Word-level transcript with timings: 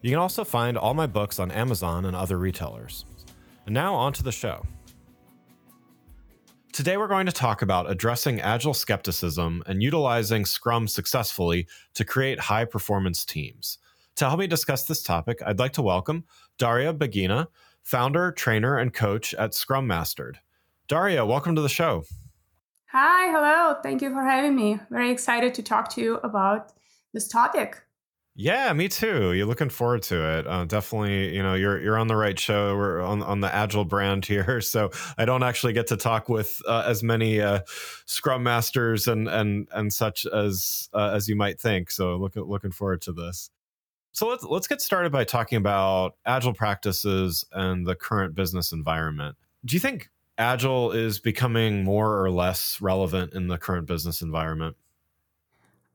You 0.00 0.10
can 0.10 0.20
also 0.20 0.44
find 0.44 0.78
all 0.78 0.94
my 0.94 1.06
books 1.06 1.40
on 1.40 1.50
Amazon 1.50 2.04
and 2.04 2.14
other 2.14 2.38
retailers. 2.38 3.04
And 3.66 3.74
now 3.74 3.94
on 3.94 4.12
to 4.14 4.22
the 4.22 4.32
show. 4.32 4.64
Today, 6.72 6.96
we're 6.96 7.08
going 7.08 7.26
to 7.26 7.32
talk 7.32 7.62
about 7.62 7.90
addressing 7.90 8.40
agile 8.40 8.74
skepticism 8.74 9.64
and 9.66 9.82
utilizing 9.82 10.44
Scrum 10.44 10.86
successfully 10.86 11.66
to 11.94 12.04
create 12.04 12.38
high 12.38 12.64
performance 12.64 13.24
teams. 13.24 13.78
To 14.16 14.26
help 14.26 14.38
me 14.38 14.46
discuss 14.46 14.84
this 14.84 15.02
topic, 15.02 15.40
I'd 15.44 15.58
like 15.58 15.72
to 15.72 15.82
welcome 15.82 16.24
Daria 16.56 16.94
Bagina, 16.94 17.48
founder, 17.82 18.30
trainer, 18.30 18.78
and 18.78 18.94
coach 18.94 19.34
at 19.34 19.54
Scrum 19.54 19.88
Mastered. 19.88 20.38
Daria, 20.86 21.26
welcome 21.26 21.56
to 21.56 21.62
the 21.62 21.68
show. 21.68 22.04
Hi, 22.92 23.32
hello. 23.32 23.80
Thank 23.82 24.00
you 24.00 24.10
for 24.10 24.22
having 24.22 24.54
me. 24.54 24.78
Very 24.90 25.10
excited 25.10 25.54
to 25.54 25.62
talk 25.62 25.90
to 25.94 26.00
you 26.00 26.14
about 26.18 26.72
this 27.12 27.26
topic. 27.26 27.82
Yeah, 28.40 28.72
me 28.72 28.86
too. 28.86 29.32
You're 29.32 29.46
looking 29.46 29.68
forward 29.68 30.04
to 30.04 30.38
it. 30.38 30.46
Uh, 30.46 30.64
definitely, 30.64 31.34
you 31.34 31.42
know, 31.42 31.54
you're 31.54 31.80
you're 31.80 31.98
on 31.98 32.06
the 32.06 32.14
right 32.14 32.38
show. 32.38 32.76
We're 32.76 33.02
on 33.02 33.20
on 33.20 33.40
the 33.40 33.52
agile 33.52 33.84
brand 33.84 34.24
here, 34.24 34.60
so 34.62 34.92
I 35.18 35.24
don't 35.24 35.42
actually 35.42 35.72
get 35.72 35.88
to 35.88 35.96
talk 35.96 36.28
with 36.28 36.62
uh, 36.68 36.84
as 36.86 37.02
many 37.02 37.40
uh, 37.40 37.62
Scrum 38.06 38.44
masters 38.44 39.08
and 39.08 39.26
and 39.26 39.66
and 39.72 39.92
such 39.92 40.24
as 40.24 40.88
uh, 40.94 41.10
as 41.14 41.28
you 41.28 41.34
might 41.34 41.60
think. 41.60 41.90
So 41.90 42.14
look 42.14 42.36
looking 42.36 42.70
forward 42.70 43.02
to 43.02 43.12
this. 43.12 43.50
So 44.12 44.28
let's 44.28 44.44
let's 44.44 44.68
get 44.68 44.80
started 44.80 45.10
by 45.10 45.24
talking 45.24 45.56
about 45.56 46.14
agile 46.24 46.54
practices 46.54 47.44
and 47.50 47.88
the 47.88 47.96
current 47.96 48.36
business 48.36 48.70
environment. 48.70 49.36
Do 49.64 49.74
you 49.74 49.80
think 49.80 50.10
agile 50.38 50.92
is 50.92 51.18
becoming 51.18 51.82
more 51.82 52.22
or 52.22 52.30
less 52.30 52.80
relevant 52.80 53.32
in 53.32 53.48
the 53.48 53.58
current 53.58 53.88
business 53.88 54.22
environment? 54.22 54.76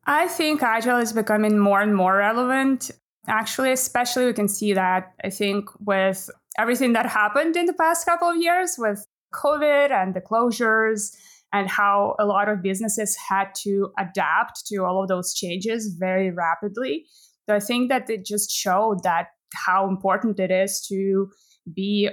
I 0.06 0.28
think 0.28 0.62
Agile 0.62 0.98
is 0.98 1.14
becoming 1.14 1.58
more 1.58 1.82
and 1.82 1.96
more 1.96 2.18
relevant. 2.18 2.92
Actually, 3.28 3.72
especially 3.72 4.26
we 4.26 4.34
can 4.34 4.50
see 4.50 4.74
that, 4.74 5.14
I 5.24 5.30
think, 5.30 5.70
with 5.80 6.30
everything 6.58 6.94
that 6.94 7.06
happened 7.06 7.56
in 7.56 7.66
the 7.66 7.74
past 7.74 8.06
couple 8.06 8.30
of 8.30 8.38
years 8.38 8.76
with 8.78 9.08
COVID 9.34 9.92
and 9.92 10.14
the 10.14 10.22
closures, 10.22 11.16
and 11.54 11.70
how 11.70 12.16
a 12.20 12.26
lot 12.26 12.50
of 12.50 12.62
businesses 12.62 13.16
had 13.30 13.54
to 13.56 13.92
adapt 13.98 14.66
to 14.66 14.84
all 14.84 15.02
of 15.02 15.08
those 15.08 15.34
changes 15.34 15.96
very 16.00 16.32
rapidly. 16.32 17.06
So 17.48 17.56
I 17.56 17.60
think 17.60 17.90
that 17.90 18.10
it 18.10 18.26
just 18.26 18.52
showed 18.52 19.04
that 19.04 19.28
how 19.54 19.88
important 19.88 20.40
it 20.40 20.52
is 20.52 20.86
to 20.90 21.30
be 21.74 22.10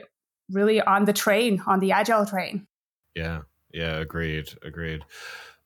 really 0.50 0.80
on 0.80 1.06
the 1.06 1.12
train, 1.12 1.62
on 1.66 1.80
the 1.80 1.92
agile 1.92 2.26
train. 2.26 2.66
Yeah, 3.14 3.42
yeah, 3.72 3.96
agreed, 3.96 4.50
agreed. 4.62 5.04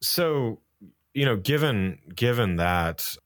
So 0.01 0.61
you 1.15 1.25
know, 1.25 1.37
given 1.37 1.99
given 2.15 2.57
that, 2.57 3.17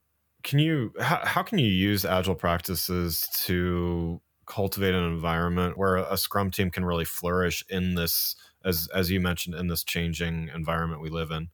can 0.42 0.58
you 0.58 0.92
how, 1.00 1.20
how 1.24 1.42
can 1.42 1.58
you 1.58 1.68
use 1.68 2.04
agile 2.04 2.34
practices 2.34 3.26
to 3.44 4.20
cultivate 4.46 4.94
an 4.94 5.04
environment 5.04 5.76
where 5.76 5.96
a 5.96 6.16
scrum 6.16 6.50
team 6.50 6.70
can 6.70 6.84
really 6.84 7.04
flourish 7.04 7.64
in 7.68 7.94
this 7.94 8.36
as 8.64 8.88
as 8.94 9.10
you 9.10 9.20
mentioned 9.20 9.56
in 9.56 9.66
this 9.66 9.82
changing 9.82 10.50
environment 10.54 11.00
we 11.00 11.10
live 11.10 11.30
in? 11.30 11.48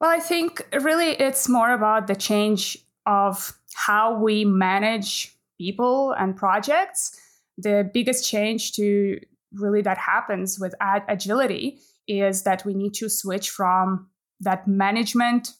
Well 0.00 0.10
i 0.10 0.20
think 0.20 0.66
really 0.82 1.10
it's 1.10 1.48
more 1.48 1.72
about 1.72 2.06
the 2.06 2.16
change 2.16 2.78
of 3.06 3.56
how 3.74 4.18
we 4.18 4.44
manage 4.44 5.36
people 5.58 6.12
and 6.12 6.36
projects. 6.36 7.18
The 7.58 7.88
biggest 7.92 8.28
change 8.28 8.72
to 8.72 9.20
really 9.52 9.80
that 9.82 9.98
happens 9.98 10.58
with 10.58 10.74
agility 10.80 11.78
is 12.06 12.42
that 12.42 12.64
we 12.64 12.74
need 12.74 12.94
to 12.94 13.08
switch 13.08 13.50
from 13.50 14.08
that 14.40 14.66
management 14.66 15.50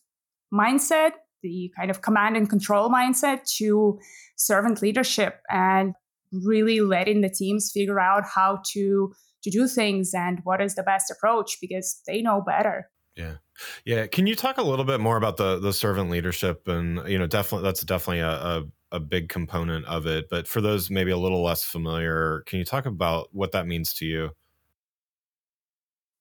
mindset, 0.52 1.12
the 1.42 1.72
kind 1.76 1.90
of 1.90 2.02
command 2.02 2.36
and 2.36 2.48
control 2.48 2.90
mindset, 2.90 3.44
to 3.56 3.98
servant 4.36 4.82
leadership 4.82 5.40
and 5.48 5.94
really 6.32 6.80
letting 6.80 7.20
the 7.20 7.30
teams 7.30 7.70
figure 7.72 8.00
out 8.00 8.24
how 8.34 8.60
to 8.72 9.12
to 9.42 9.50
do 9.50 9.68
things 9.68 10.12
and 10.12 10.40
what 10.42 10.60
is 10.60 10.74
the 10.74 10.82
best 10.82 11.10
approach 11.10 11.58
because 11.60 12.00
they 12.06 12.20
know 12.20 12.42
better. 12.44 12.90
Yeah. 13.14 13.36
Yeah. 13.84 14.06
Can 14.06 14.26
you 14.26 14.34
talk 14.34 14.58
a 14.58 14.62
little 14.62 14.84
bit 14.84 15.00
more 15.00 15.16
about 15.16 15.36
the 15.36 15.58
the 15.58 15.72
servant 15.72 16.10
leadership 16.10 16.68
and 16.68 17.08
you 17.08 17.18
know 17.18 17.26
definitely 17.26 17.64
that's 17.64 17.82
definitely 17.82 18.20
a, 18.20 18.30
a, 18.30 18.64
a 18.92 19.00
big 19.00 19.28
component 19.28 19.86
of 19.86 20.06
it. 20.06 20.26
But 20.28 20.48
for 20.48 20.60
those 20.60 20.90
maybe 20.90 21.12
a 21.12 21.16
little 21.16 21.42
less 21.42 21.62
familiar, 21.64 22.42
can 22.46 22.58
you 22.58 22.64
talk 22.64 22.86
about 22.86 23.28
what 23.32 23.52
that 23.52 23.66
means 23.66 23.94
to 23.94 24.04
you? 24.04 24.30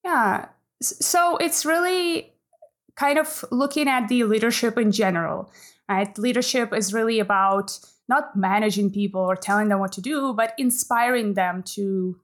Yeah. 0.04 0.48
So 0.82 1.38
it's 1.38 1.66
really 1.66 2.35
kind 2.96 3.18
of 3.20 3.44
looking 3.52 3.88
at 3.88 4.08
the 4.08 4.24
leadership 4.24 4.78
in 4.78 4.92
general. 4.92 5.52
Right? 5.90 6.18
Leadership 6.18 6.74
is 6.74 6.94
really 6.94 7.20
about 7.20 7.80
not 8.08 8.36
managing 8.36 8.92
people 8.92 9.22
or 9.22 9.36
telling 9.36 9.70
them 9.70 9.80
what 9.80 9.92
to 9.94 10.02
do, 10.02 10.34
but 10.34 10.54
inspiring 10.58 11.34
them 11.34 11.64
to 11.76 12.20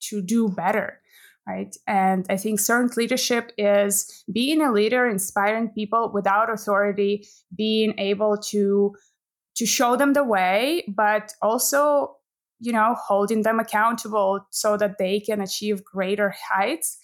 to 0.00 0.22
do 0.22 0.48
better. 0.48 1.00
Right. 1.46 1.74
And 1.86 2.26
I 2.28 2.36
think 2.36 2.60
servant 2.60 2.96
leadership 2.96 3.52
is 3.56 4.24
being 4.30 4.60
a 4.60 4.70
leader, 4.70 5.08
inspiring 5.08 5.70
people 5.70 6.10
without 6.12 6.52
authority, 6.52 7.26
being 7.56 7.98
able 7.98 8.36
to 8.50 8.94
to 9.56 9.66
show 9.66 9.96
them 9.96 10.12
the 10.12 10.22
way, 10.22 10.84
but 10.86 11.32
also, 11.42 12.16
you 12.60 12.72
know, 12.72 12.94
holding 12.96 13.42
them 13.42 13.58
accountable 13.58 14.46
so 14.50 14.76
that 14.76 14.98
they 14.98 15.20
can 15.20 15.40
achieve 15.40 15.82
greater 15.84 16.34
heights 16.50 16.98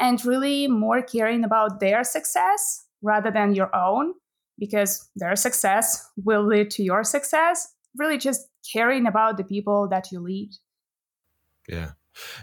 and 0.00 0.24
really 0.24 0.66
more 0.66 1.02
caring 1.02 1.44
about 1.44 1.78
their 1.78 2.02
success 2.02 2.86
rather 3.02 3.30
than 3.30 3.54
your 3.54 3.74
own, 3.76 4.14
because 4.58 5.08
their 5.16 5.36
success 5.36 6.10
will 6.24 6.42
lead 6.42 6.70
to 6.70 6.82
your 6.82 7.04
success. 7.04 7.68
Really 7.96 8.18
just 8.18 8.48
caring 8.72 9.06
about 9.06 9.36
the 9.36 9.44
people 9.44 9.88
that 9.88 10.10
you 10.10 10.20
lead. 10.20 10.50
Yeah. 11.68 11.90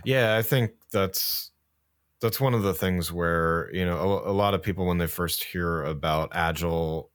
Yeah, 0.05 0.37
I 0.37 0.41
think 0.41 0.71
that's 0.91 1.51
that's 2.21 2.39
one 2.39 2.53
of 2.53 2.63
the 2.63 2.73
things 2.73 3.11
where, 3.11 3.69
you 3.73 3.85
know, 3.85 3.97
a, 3.97 4.31
a 4.31 4.33
lot 4.33 4.53
of 4.53 4.63
people 4.63 4.87
when 4.87 4.97
they 4.97 5.07
first 5.07 5.43
hear 5.43 5.83
about 5.83 6.29
agile 6.33 7.11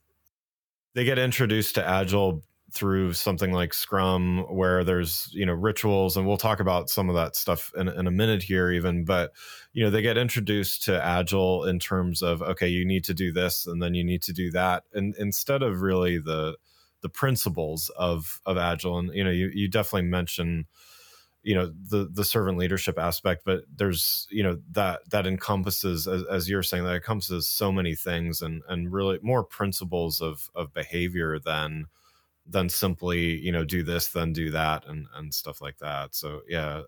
they 0.94 1.04
get 1.04 1.18
introduced 1.18 1.74
to 1.76 1.88
agile 1.88 2.42
through 2.72 3.12
something 3.12 3.52
like 3.52 3.74
Scrum, 3.74 4.46
where 4.48 4.84
there's 4.84 5.28
you 5.32 5.46
know 5.46 5.52
rituals, 5.52 6.16
and 6.16 6.26
we'll 6.26 6.36
talk 6.36 6.60
about 6.60 6.88
some 6.88 7.08
of 7.08 7.14
that 7.14 7.36
stuff 7.36 7.72
in, 7.76 7.88
in 7.88 8.06
a 8.06 8.10
minute 8.10 8.42
here, 8.42 8.70
even. 8.72 9.04
But 9.04 9.32
you 9.72 9.84
know 9.84 9.90
they 9.90 10.02
get 10.02 10.18
introduced 10.18 10.84
to 10.84 11.02
Agile 11.02 11.64
in 11.64 11.78
terms 11.78 12.22
of 12.22 12.42
okay, 12.42 12.68
you 12.68 12.84
need 12.84 13.04
to 13.04 13.14
do 13.14 13.32
this, 13.32 13.66
and 13.66 13.82
then 13.82 13.94
you 13.94 14.04
need 14.04 14.22
to 14.22 14.32
do 14.32 14.50
that, 14.52 14.84
and 14.94 15.14
instead 15.18 15.62
of 15.62 15.82
really 15.82 16.18
the 16.18 16.56
the 17.02 17.08
principles 17.08 17.90
of 17.96 18.40
of 18.46 18.56
Agile, 18.56 18.98
and 18.98 19.14
you 19.14 19.24
know 19.24 19.30
you 19.30 19.50
you 19.54 19.68
definitely 19.68 20.08
mention 20.08 20.66
you 21.42 21.54
know 21.54 21.72
the 21.90 22.08
the 22.12 22.24
servant 22.24 22.56
leadership 22.56 22.98
aspect 22.98 23.42
but 23.44 23.64
there's 23.76 24.28
you 24.30 24.42
know 24.42 24.58
that 24.70 25.00
that 25.10 25.26
encompasses 25.26 26.06
as, 26.06 26.22
as, 26.30 26.48
you're 26.48 26.62
saying 26.62 26.84
that 26.84 26.94
encompasses 26.94 27.48
so 27.48 27.72
many 27.72 27.94
things 27.94 28.40
and 28.42 28.62
and 28.68 28.92
really 28.92 29.18
more 29.22 29.42
principles 29.42 30.20
of 30.20 30.50
of 30.54 30.72
behavior 30.72 31.38
than 31.40 31.86
than 32.46 32.68
simply 32.68 33.38
you 33.38 33.52
know 33.52 33.64
do 33.64 33.82
this 33.82 34.08
then 34.08 34.32
do 34.32 34.50
that 34.50 34.86
and 34.88 35.06
and 35.16 35.32
stuff 35.32 35.60
like 35.60 35.78
that 35.78 36.14
so 36.14 36.40
yeah 36.48 36.82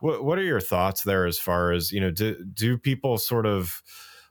what 0.00 0.24
what 0.24 0.38
are 0.38 0.44
your 0.44 0.60
thoughts 0.60 1.02
there 1.02 1.26
as 1.26 1.38
far 1.38 1.72
as 1.72 1.90
you 1.92 2.00
know 2.00 2.10
do 2.10 2.44
do 2.52 2.76
people 2.76 3.16
sort 3.16 3.46
of 3.46 3.82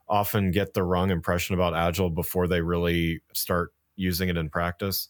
often 0.08 0.52
get 0.52 0.74
the 0.74 0.84
wrong 0.84 1.10
impression 1.10 1.56
about 1.56 1.75
agile 1.75 2.10
before 2.10 2.48
they 2.48 2.62
really 2.62 3.22
start 3.34 3.74
using 3.96 4.30
it 4.30 4.38
in 4.38 4.50
practice 4.50 5.10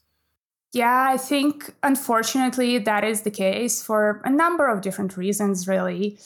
Yeah, 0.73 1.07
I 1.09 1.17
think 1.17 1.75
unfortunately 1.83 2.77
that 2.79 3.03
is 3.03 3.21
the 3.21 3.31
case 3.31 3.83
for 3.83 4.21
a 4.23 4.29
number 4.29 4.67
of 4.69 4.81
different 4.81 5.17
reasons, 5.17 5.67
really. 5.67 6.17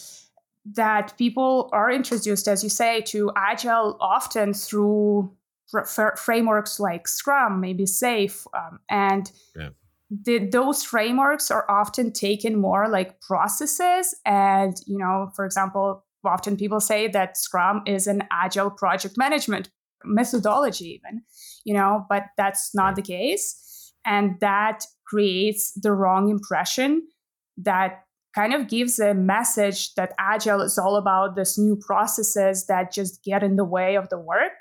That 0.66 1.18
people 1.18 1.70
are 1.74 1.92
introduced, 1.92 2.48
as 2.48 2.64
you 2.64 2.70
say, 2.70 3.02
to 3.02 3.32
Agile 3.36 3.98
often 4.00 4.54
through 4.54 5.32
fr- 5.70 6.16
frameworks 6.18 6.80
like 6.80 7.08
Scrum, 7.08 7.60
maybe 7.60 7.86
SAFe, 7.86 8.46
um, 8.54 8.80
and 8.90 9.32
yeah. 9.56 9.70
the, 10.10 10.48
those 10.48 10.84
frameworks 10.84 11.52
are 11.52 11.70
often 11.70 12.12
taken 12.12 12.56
more 12.60 12.88
like 12.88 13.22
processes. 13.22 14.16
And 14.26 14.76
you 14.86 14.98
know, 14.98 15.32
for 15.36 15.46
example, 15.46 16.06
often 16.24 16.58
people 16.58 16.80
say 16.80 17.08
that 17.10 17.38
Scrum 17.38 17.84
is 17.86 18.08
an 18.08 18.24
Agile 18.32 18.72
project 18.72 19.18
management 19.18 19.70
methodology, 20.04 21.00
even 21.04 21.22
you 21.64 21.74
know, 21.74 22.06
but 22.10 22.24
that's 22.38 22.76
not 22.76 22.96
the 22.96 23.02
case 23.02 23.62
and 24.06 24.40
that 24.40 24.86
creates 25.06 25.74
the 25.74 25.92
wrong 25.92 26.30
impression 26.30 27.08
that 27.58 28.04
kind 28.34 28.54
of 28.54 28.68
gives 28.68 29.00
a 29.00 29.14
message 29.14 29.94
that 29.96 30.14
agile 30.20 30.62
is 30.62 30.78
all 30.78 30.96
about 30.98 31.36
this 31.36 31.58
new 31.58 31.76
processes 31.76 32.66
that 32.68 32.92
just 32.92 33.24
get 33.24 33.44
in 33.44 33.56
the 33.56 33.64
way 33.64 33.96
of 33.96 34.10
the 34.10 34.20
work 34.20 34.52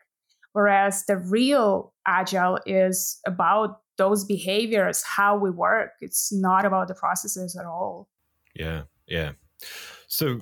whereas 0.54 1.04
the 1.04 1.18
real 1.18 1.92
agile 2.06 2.58
is 2.66 3.20
about 3.26 3.80
those 3.96 4.24
behaviors 4.24 5.04
how 5.04 5.36
we 5.36 5.50
work. 5.50 5.90
It's 6.00 6.32
not 6.32 6.64
about 6.64 6.88
the 6.88 6.94
processes 6.94 7.54
at 7.54 7.64
all. 7.64 8.08
Yeah 8.56 8.84
yeah. 9.06 9.32
So 10.08 10.40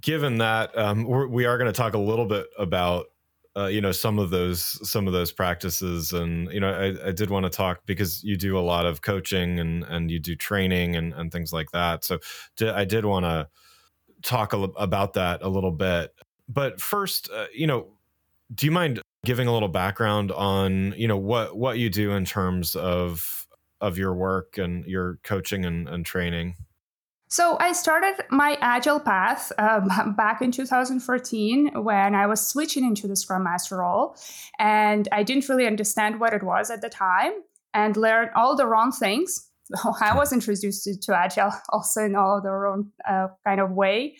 given 0.00 0.38
that 0.38 0.76
um, 0.76 1.04
we're, 1.04 1.26
we 1.26 1.46
are 1.46 1.58
going 1.58 1.72
to 1.72 1.76
talk 1.76 1.94
a 1.94 1.98
little 1.98 2.26
bit 2.26 2.46
about 2.58 3.06
uh, 3.56 3.66
you 3.66 3.80
know 3.80 3.92
some 3.92 4.18
of 4.18 4.30
those 4.30 4.62
some 4.88 5.06
of 5.06 5.12
those 5.12 5.32
practices. 5.32 6.12
And 6.12 6.52
you 6.52 6.60
know 6.60 6.70
I, 6.70 7.08
I 7.08 7.12
did 7.12 7.30
want 7.30 7.44
to 7.44 7.50
talk 7.50 7.80
because 7.86 8.22
you 8.22 8.36
do 8.36 8.58
a 8.58 8.60
lot 8.60 8.86
of 8.86 9.02
coaching 9.02 9.58
and 9.58 9.84
and 9.84 10.10
you 10.10 10.20
do 10.20 10.36
training 10.36 10.96
and, 10.96 11.12
and 11.14 11.32
things 11.32 11.52
like 11.52 11.70
that. 11.72 12.04
So 12.04 12.18
I 12.60 12.84
did 12.84 13.04
want 13.04 13.24
to 13.24 13.48
talk 14.22 14.52
about 14.52 15.14
that 15.14 15.42
a 15.42 15.48
little 15.48 15.72
bit. 15.72 16.14
But 16.48 16.80
first 16.80 17.30
uh, 17.30 17.46
you 17.52 17.66
know 17.66 17.88
do 18.54 18.66
you 18.66 18.72
mind 18.72 19.02
giving 19.28 19.46
a 19.46 19.52
little 19.52 19.68
background 19.68 20.32
on 20.32 20.94
you 20.96 21.06
know 21.06 21.18
what 21.18 21.54
what 21.54 21.78
you 21.78 21.90
do 21.90 22.12
in 22.12 22.24
terms 22.24 22.74
of 22.74 23.46
of 23.78 23.98
your 23.98 24.14
work 24.14 24.56
and 24.56 24.86
your 24.86 25.18
coaching 25.22 25.66
and, 25.66 25.86
and 25.86 26.06
training 26.06 26.54
so 27.28 27.58
I 27.60 27.74
started 27.74 28.24
my 28.30 28.56
agile 28.62 28.98
path 28.98 29.52
um, 29.58 30.14
back 30.16 30.40
in 30.40 30.50
2014 30.50 31.72
when 31.74 32.14
I 32.14 32.26
was 32.26 32.40
switching 32.40 32.86
into 32.86 33.06
the 33.06 33.16
Scrum 33.16 33.44
Master 33.44 33.76
role, 33.76 34.16
and 34.58 35.06
I 35.12 35.24
didn't 35.24 35.46
really 35.50 35.66
understand 35.66 36.20
what 36.20 36.32
it 36.32 36.42
was 36.42 36.70
at 36.70 36.80
the 36.80 36.88
time, 36.88 37.32
and 37.74 37.98
learned 37.98 38.30
all 38.34 38.56
the 38.56 38.66
wrong 38.66 38.92
things. 38.92 39.44
So 39.76 39.92
I 40.00 40.16
was 40.16 40.32
introduced 40.32 40.84
to, 40.84 40.98
to 40.98 41.14
agile 41.14 41.52
also 41.68 42.02
in 42.02 42.16
all 42.16 42.40
the 42.40 42.48
wrong 42.48 42.90
uh, 43.06 43.26
kind 43.44 43.60
of 43.60 43.72
way. 43.72 44.16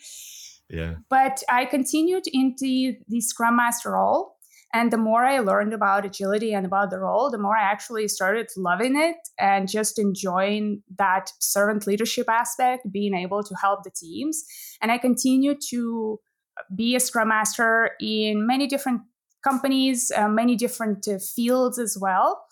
Yeah. 0.69 0.97
But 1.09 1.41
I 1.49 1.65
continued 1.65 2.25
into 2.31 2.93
the 3.07 3.19
Scrum 3.19 3.55
Master 3.55 3.93
role 3.93 4.35
and 4.73 4.91
the 4.91 4.97
more 4.97 5.25
I 5.25 5.39
learned 5.39 5.73
about 5.73 6.05
agility 6.05 6.53
and 6.53 6.65
about 6.65 6.91
the 6.91 6.99
role, 6.99 7.31
the 7.31 7.39
more 7.39 7.57
I 7.57 7.63
actually 7.63 8.07
started 8.07 8.49
loving 8.55 8.95
it 8.95 9.17
and 9.39 9.67
just 9.67 9.97
enjoying 9.97 10.83
that 10.97 11.31
servant 11.39 11.87
leadership 11.87 12.29
aspect, 12.29 12.91
being 12.91 13.15
able 13.15 13.43
to 13.43 13.55
help 13.55 13.83
the 13.83 13.91
teams. 13.91 14.43
And 14.81 14.91
I 14.91 14.99
continue 14.99 15.55
to 15.69 16.19
be 16.75 16.95
a 16.95 16.99
scrum 16.99 17.29
master 17.29 17.91
in 17.99 18.45
many 18.45 18.67
different 18.67 19.01
companies, 19.43 20.11
uh, 20.15 20.27
many 20.27 20.55
different 20.55 21.07
uh, 21.07 21.17
fields 21.17 21.79
as 21.79 21.97
well. 21.99 22.43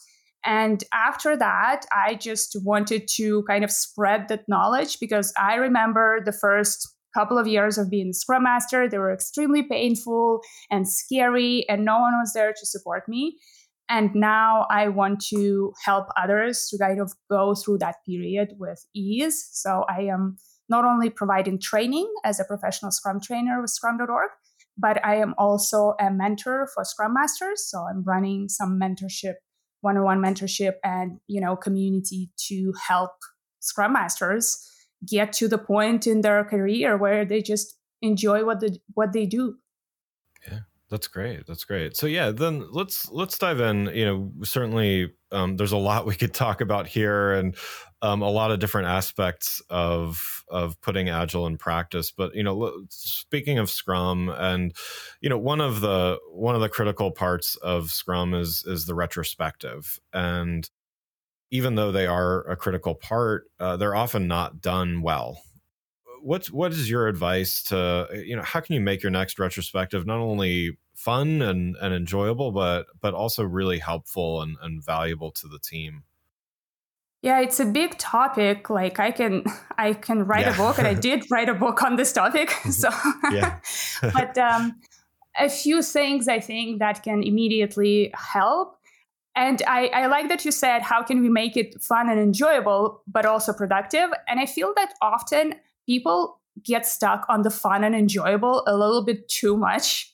And 0.43 0.83
after 0.93 1.35
that, 1.35 1.85
I 1.91 2.15
just 2.15 2.55
wanted 2.63 3.07
to 3.15 3.43
kind 3.43 3.63
of 3.63 3.71
spread 3.71 4.29
that 4.29 4.47
knowledge 4.47 4.99
because 4.99 5.33
I 5.37 5.55
remember 5.55 6.21
the 6.23 6.31
first 6.31 6.96
couple 7.17 7.37
of 7.39 7.47
years 7.47 7.79
of 7.79 7.89
being 7.89 8.09
a 8.09 8.13
Scrum 8.13 8.43
Master. 8.43 8.87
They 8.87 8.99
were 8.99 9.11
extremely 9.11 9.63
painful 9.63 10.41
and 10.69 10.87
scary, 10.87 11.65
and 11.67 11.83
no 11.83 11.99
one 11.99 12.13
was 12.19 12.33
there 12.33 12.53
to 12.53 12.65
support 12.65 13.09
me. 13.09 13.37
And 13.89 14.13
now 14.13 14.67
I 14.69 14.89
want 14.89 15.21
to 15.29 15.73
help 15.83 16.07
others 16.21 16.67
to 16.69 16.77
kind 16.77 16.99
of 17.01 17.13
go 17.29 17.55
through 17.55 17.79
that 17.79 17.95
period 18.05 18.49
with 18.59 18.85
ease. 18.93 19.49
So 19.51 19.85
I 19.89 20.01
am 20.01 20.37
not 20.69 20.85
only 20.85 21.09
providing 21.09 21.59
training 21.59 22.11
as 22.23 22.39
a 22.39 22.43
professional 22.43 22.91
Scrum 22.91 23.19
trainer 23.21 23.61
with 23.61 23.71
Scrum.org, 23.71 24.29
but 24.77 25.03
I 25.03 25.15
am 25.15 25.33
also 25.37 25.95
a 25.99 26.11
mentor 26.11 26.67
for 26.73 26.83
Scrum 26.83 27.13
Masters. 27.13 27.67
So 27.67 27.79
I'm 27.89 28.03
running 28.03 28.49
some 28.49 28.79
mentorship, 28.79 29.35
one-on-one 29.81 30.21
mentorship, 30.21 30.73
and 30.83 31.19
you 31.27 31.41
know 31.41 31.55
community 31.55 32.29
to 32.49 32.73
help 32.87 33.11
Scrum 33.59 33.93
Masters 33.93 34.69
get 35.05 35.33
to 35.33 35.47
the 35.47 35.57
point 35.57 36.07
in 36.07 36.21
their 36.21 36.43
career 36.43 36.97
where 36.97 37.25
they 37.25 37.41
just 37.41 37.77
enjoy 38.01 38.43
what 38.45 38.59
the 38.59 38.77
what 38.93 39.13
they 39.13 39.25
do. 39.25 39.57
Yeah 40.49 40.59
that's 40.89 41.07
great 41.07 41.45
that's 41.45 41.65
great. 41.65 41.97
So 41.97 42.07
yeah 42.07 42.31
then 42.31 42.65
let's 42.71 43.09
let's 43.11 43.37
dive 43.37 43.59
in 43.59 43.87
you 43.93 44.05
know 44.05 44.31
certainly 44.43 45.13
um, 45.31 45.57
there's 45.57 45.73
a 45.73 45.77
lot 45.77 46.05
we 46.05 46.15
could 46.15 46.33
talk 46.33 46.61
about 46.61 46.87
here 46.87 47.33
and 47.33 47.55
um, 48.01 48.21
a 48.21 48.29
lot 48.29 48.51
of 48.51 48.59
different 48.59 48.87
aspects 48.87 49.61
of 49.69 50.43
of 50.47 50.79
putting 50.81 51.09
agile 51.09 51.47
in 51.47 51.57
practice 51.57 52.11
but 52.11 52.33
you 52.33 52.43
know 52.43 52.85
speaking 52.89 53.57
of 53.57 53.69
scrum 53.69 54.29
and 54.29 54.73
you 55.19 55.29
know 55.29 55.37
one 55.37 55.59
of 55.59 55.81
the 55.81 56.17
one 56.31 56.55
of 56.55 56.61
the 56.61 56.69
critical 56.69 57.11
parts 57.11 57.55
of 57.57 57.91
scrum 57.91 58.33
is 58.33 58.63
is 58.65 58.85
the 58.85 58.95
retrospective. 58.95 59.99
And 60.13 60.69
even 61.51 61.75
though 61.75 61.91
they 61.91 62.05
are 62.05 62.41
a 62.49 62.55
critical 62.55 62.95
part, 62.95 63.49
uh, 63.59 63.77
they're 63.77 63.95
often 63.95 64.27
not 64.27 64.61
done 64.61 65.01
well. 65.01 65.41
What's 66.21 66.51
what 66.51 66.71
is 66.71 66.89
your 66.89 67.07
advice 67.07 67.63
to 67.63 68.07
you 68.25 68.35
know 68.35 68.41
how 68.41 68.59
can 68.59 68.75
you 68.75 68.81
make 68.81 69.03
your 69.03 69.11
next 69.11 69.39
retrospective 69.39 70.05
not 70.05 70.17
only 70.17 70.77
fun 70.95 71.43
and, 71.43 71.75
and 71.79 71.93
enjoyable 71.93 72.51
but 72.51 72.87
but 72.99 73.13
also 73.13 73.43
really 73.43 73.77
helpful 73.77 74.41
and, 74.41 74.57
and 74.61 74.83
valuable 74.83 75.31
to 75.31 75.47
the 75.47 75.59
team? 75.59 76.03
Yeah, 77.21 77.39
it's 77.39 77.59
a 77.59 77.65
big 77.65 77.97
topic. 77.97 78.69
Like 78.69 78.99
I 78.99 79.11
can 79.11 79.43
I 79.77 79.93
can 79.93 80.23
write 80.23 80.45
yeah. 80.45 80.53
a 80.53 80.57
book 80.57 80.77
and 80.79 80.87
I 80.87 80.93
did 81.07 81.25
write 81.31 81.49
a 81.49 81.53
book 81.53 81.83
on 81.83 81.95
this 81.95 82.11
topic. 82.11 82.53
So 82.71 82.89
but 84.01 84.37
um 84.37 84.75
a 85.39 85.49
few 85.49 85.81
things 85.81 86.27
I 86.27 86.39
think 86.39 86.79
that 86.79 87.03
can 87.03 87.23
immediately 87.23 88.11
help 88.15 88.76
and 89.37 89.61
I, 89.67 89.87
I, 89.93 90.07
like 90.07 90.29
that 90.29 90.43
you 90.45 90.51
said, 90.51 90.81
how 90.81 91.03
can 91.03 91.21
we 91.21 91.29
make 91.29 91.55
it 91.55 91.79
fun 91.79 92.09
and 92.09 92.19
enjoyable, 92.19 93.03
but 93.07 93.23
also 93.23 93.53
productive? 93.53 94.09
And 94.27 94.39
I 94.39 94.47
feel 94.47 94.73
that 94.75 94.95
often 94.99 95.53
people 95.85 96.41
get 96.65 96.87
stuck 96.87 97.23
on 97.29 97.43
the 97.43 97.51
fun 97.51 97.83
and 97.83 97.95
enjoyable 97.95 98.63
a 98.65 98.75
little 98.75 99.05
bit 99.05 99.29
too 99.29 99.55
much. 99.55 100.11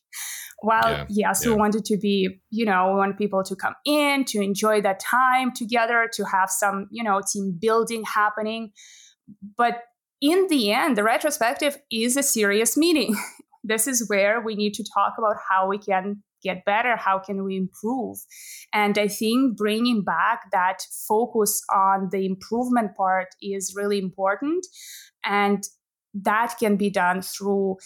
While, 0.59 0.91
yeah, 0.91 1.05
yes, 1.09 1.43
yeah. 1.43 1.51
we 1.51 1.55
want 1.57 1.75
it 1.75 1.85
to 1.85 1.97
be, 1.97 2.41
you 2.49 2.65
know, 2.65 2.91
we 2.91 2.97
want 2.97 3.17
people 3.17 3.43
to 3.43 3.55
come 3.55 3.75
in, 3.85 4.25
to 4.25 4.41
enjoy 4.41 4.81
that 4.81 4.99
time 4.99 5.53
together, 5.53 6.09
to 6.15 6.25
have 6.25 6.49
some, 6.49 6.89
you 6.91 7.01
know, 7.03 7.21
team 7.25 7.57
building 7.57 8.03
happening. 8.03 8.73
But 9.57 9.83
in 10.19 10.47
the 10.49 10.73
end, 10.73 10.97
the 10.97 11.03
retrospective 11.03 11.77
is 11.89 12.17
a 12.17 12.23
serious 12.23 12.75
meeting. 12.75 13.15
this 13.63 13.87
is 13.87 14.09
where 14.09 14.41
we 14.41 14.55
need 14.55 14.73
to 14.73 14.83
talk 14.93 15.13
about 15.17 15.37
how 15.49 15.69
we 15.69 15.77
can 15.77 16.23
get 16.43 16.65
better? 16.65 16.95
How 16.95 17.19
can 17.19 17.43
we 17.43 17.57
improve? 17.57 18.17
And 18.73 18.97
I 18.97 19.07
think 19.07 19.57
bringing 19.57 20.03
back 20.03 20.51
that 20.51 20.83
focus 21.07 21.61
on 21.73 22.09
the 22.11 22.25
improvement 22.25 22.95
part 22.95 23.29
is 23.41 23.73
really 23.75 23.99
important. 23.99 24.65
And 25.25 25.63
that 26.13 26.55
can 26.59 26.75
be 26.75 26.89
done 26.89 27.21
through 27.21 27.77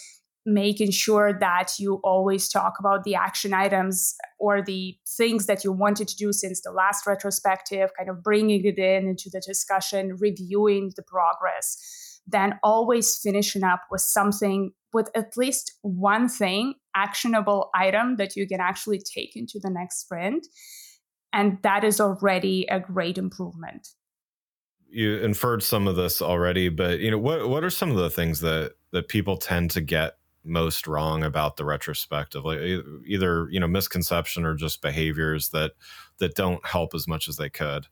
making 0.48 0.90
sure 0.92 1.38
that 1.38 1.74
you 1.78 2.00
always 2.06 2.48
talk 2.48 2.76
about 2.80 3.04
the 3.04 3.14
action 3.14 3.54
items 3.54 4.16
or 4.40 4.62
the 4.62 4.98
things 5.18 5.46
that 5.46 5.64
you 5.66 5.74
wanted 5.74 6.08
to 6.08 6.16
do 6.16 6.32
since 6.32 6.62
the 6.62 6.72
last 6.72 7.06
retrospective, 7.06 7.90
kind 7.98 8.10
of 8.10 8.24
bringing 8.24 8.64
it 8.64 8.80
in 8.80 9.10
into 9.10 9.30
the 9.30 9.42
discussion, 9.46 10.16
reviewing 10.20 10.94
the 10.96 11.04
progress, 11.04 12.22
then 12.26 12.58
always 12.64 13.20
finishing 13.22 13.64
up 13.64 13.82
with 13.92 14.00
something 14.00 14.72
with 14.94 15.10
at 15.14 15.36
least 15.36 15.74
one 15.82 16.30
thing, 16.30 16.76
actionable 16.98 17.70
item 17.76 18.16
that 18.18 18.36
you 18.36 18.48
can 18.48 18.60
actually 18.60 19.00
take 19.00 19.36
into 19.36 19.60
the 19.62 19.70
next 19.70 20.00
sprint. 20.00 20.48
And 21.32 21.60
that 21.62 21.84
is 21.84 22.02
already 22.02 22.66
a 22.70 22.80
great 22.80 23.18
improvement. 23.18 23.90
You 24.90 25.18
inferred 25.18 25.62
some 25.62 25.88
of 25.88 25.96
this 25.96 26.22
already, 26.22 26.70
but 26.70 27.00
you 27.00 27.12
know, 27.12 27.18
what 27.18 27.50
what 27.50 27.64
are 27.64 27.70
some 27.70 27.92
of 27.92 27.98
the 27.98 28.10
things 28.10 28.40
that 28.40 28.74
that 28.92 29.10
people 29.10 29.38
tend 29.38 29.72
to 29.72 29.82
get 29.82 30.18
most 30.48 30.88
wrong 30.88 31.24
about 31.24 31.58
the 31.58 31.66
retrospective 31.66 32.46
like 32.46 32.60
either 33.06 33.50
you 33.52 33.60
know 33.60 33.68
misconception 33.68 34.46
or 34.46 34.56
just 34.56 34.82
behaviors 34.82 35.50
that 35.50 35.74
that 36.20 36.36
don't 36.36 36.66
help 36.66 36.96
as 36.96 37.08
much 37.08 37.28
as 37.28 37.36
they 37.36 37.50
could 37.50 37.88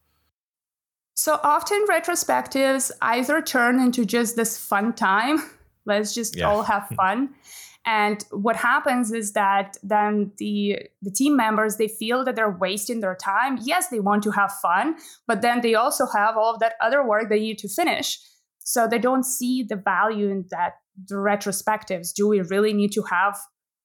so 1.16 1.40
often 1.44 1.84
retrospectives 1.90 2.92
either 3.02 3.42
turn 3.42 3.80
into 3.80 4.06
just 4.06 4.38
this 4.38 4.58
fun 4.58 4.94
time 4.94 5.38
let's 5.86 6.16
just 6.16 6.38
yeah. 6.38 6.46
all 6.46 6.64
have 6.64 6.88
fun 6.96 7.30
and 7.86 8.26
what 8.32 8.56
happens 8.56 9.12
is 9.12 9.34
that 9.34 9.78
then 9.84 10.32
the 10.38 10.80
the 11.02 11.12
team 11.12 11.38
members 11.38 11.78
they 11.78 11.88
feel 11.88 12.26
that 12.26 12.36
they're 12.36 12.50
wasting 12.50 13.00
their 13.00 13.16
time. 13.16 13.60
Yes 13.62 13.90
they 13.90 14.00
want 14.00 14.24
to 14.24 14.32
have 14.32 14.52
fun 14.62 14.96
but 15.28 15.42
then 15.42 15.62
they 15.62 15.76
also 15.76 16.06
have 16.08 16.36
all 16.36 16.54
of 16.54 16.60
that 16.60 16.74
other 16.82 17.06
work 17.08 17.30
they 17.30 17.40
need 17.40 17.60
to 17.60 17.70
finish. 17.70 18.20
So 18.60 18.88
they 18.88 18.98
don't 18.98 19.24
see 19.24 19.64
the 19.64 19.76
value 19.76 20.30
in 20.30 20.46
that 20.50 20.74
the 21.08 21.16
retrospectives. 21.16 22.14
Do 22.14 22.28
we 22.28 22.42
really 22.42 22.74
need 22.74 22.92
to 22.94 23.04
have 23.04 23.38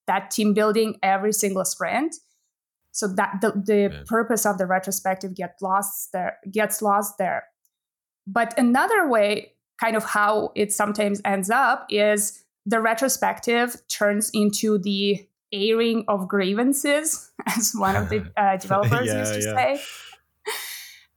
that 0.07 0.30
team 0.30 0.54
building 0.54 0.99
every 1.02 1.33
single 1.33 1.64
sprint? 1.64 2.14
So 2.92 3.07
that 3.14 3.38
the, 3.40 3.52
the 3.52 3.90
yeah. 3.92 4.02
purpose 4.07 4.47
of 4.47 4.59
the 4.59 4.66
retrospective 4.66 5.35
gets 5.35 5.61
lost 5.61 6.09
there 6.12 6.38
gets 6.50 6.80
lost 6.80 7.19
there. 7.19 7.45
But 8.26 8.59
another 8.59 9.09
way 9.09 9.52
kind 9.78 9.97
of 9.97 10.04
how 10.04 10.52
it 10.54 10.73
sometimes 10.73 11.21
ends 11.25 11.50
up 11.50 11.87
is 11.90 12.45
the 12.67 12.81
retrospective 12.81 13.76
turns 13.88 14.31
into 14.33 14.79
the 14.79 15.26
airing 15.52 16.05
of 16.09 16.29
grievances, 16.29 17.31
as 17.47 17.73
one 17.75 17.97
of 17.97 18.09
the 18.09 18.31
uh, 18.37 18.57
developers 18.57 19.07
yeah, 19.07 19.19
used 19.19 19.35
to 19.35 19.43
yeah. 19.43 19.55
say. 19.55 19.83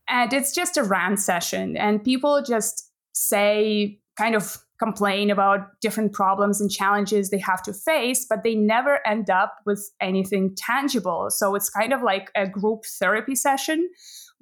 And 0.08 0.34
it's 0.34 0.54
just 0.54 0.78
a 0.78 0.84
rant 0.84 1.20
session, 1.20 1.78
and 1.78 2.04
people 2.04 2.42
just 2.42 2.92
say, 3.14 4.00
kind 4.18 4.36
of 4.36 4.58
complain 4.80 5.32
about 5.32 5.80
different 5.82 6.14
problems 6.14 6.60
and 6.60 6.70
challenges 6.70 7.30
they 7.30 7.38
have 7.38 7.64
to 7.64 7.74
face, 7.74 8.26
but 8.30 8.44
they 8.44 8.54
never 8.54 9.00
end 9.08 9.30
up 9.30 9.56
with 9.66 9.92
anything 10.02 10.54
tangible. 10.58 11.28
So 11.30 11.56
it's 11.56 11.70
kind 11.70 11.94
of 11.94 12.04
like 12.04 12.32
a 12.36 12.48
group 12.48 12.86
therapy 13.00 13.36
session 13.36 13.90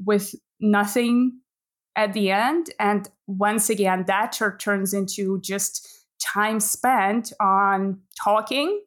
with 0.03 0.33
nothing 0.59 1.39
at 1.95 2.13
the 2.13 2.31
end. 2.31 2.71
And 2.79 3.07
once 3.27 3.69
again, 3.69 4.05
that 4.07 4.37
turns 4.59 4.93
into 4.93 5.39
just 5.41 6.00
time 6.21 6.59
spent 6.59 7.33
on 7.39 7.99
talking, 8.21 8.81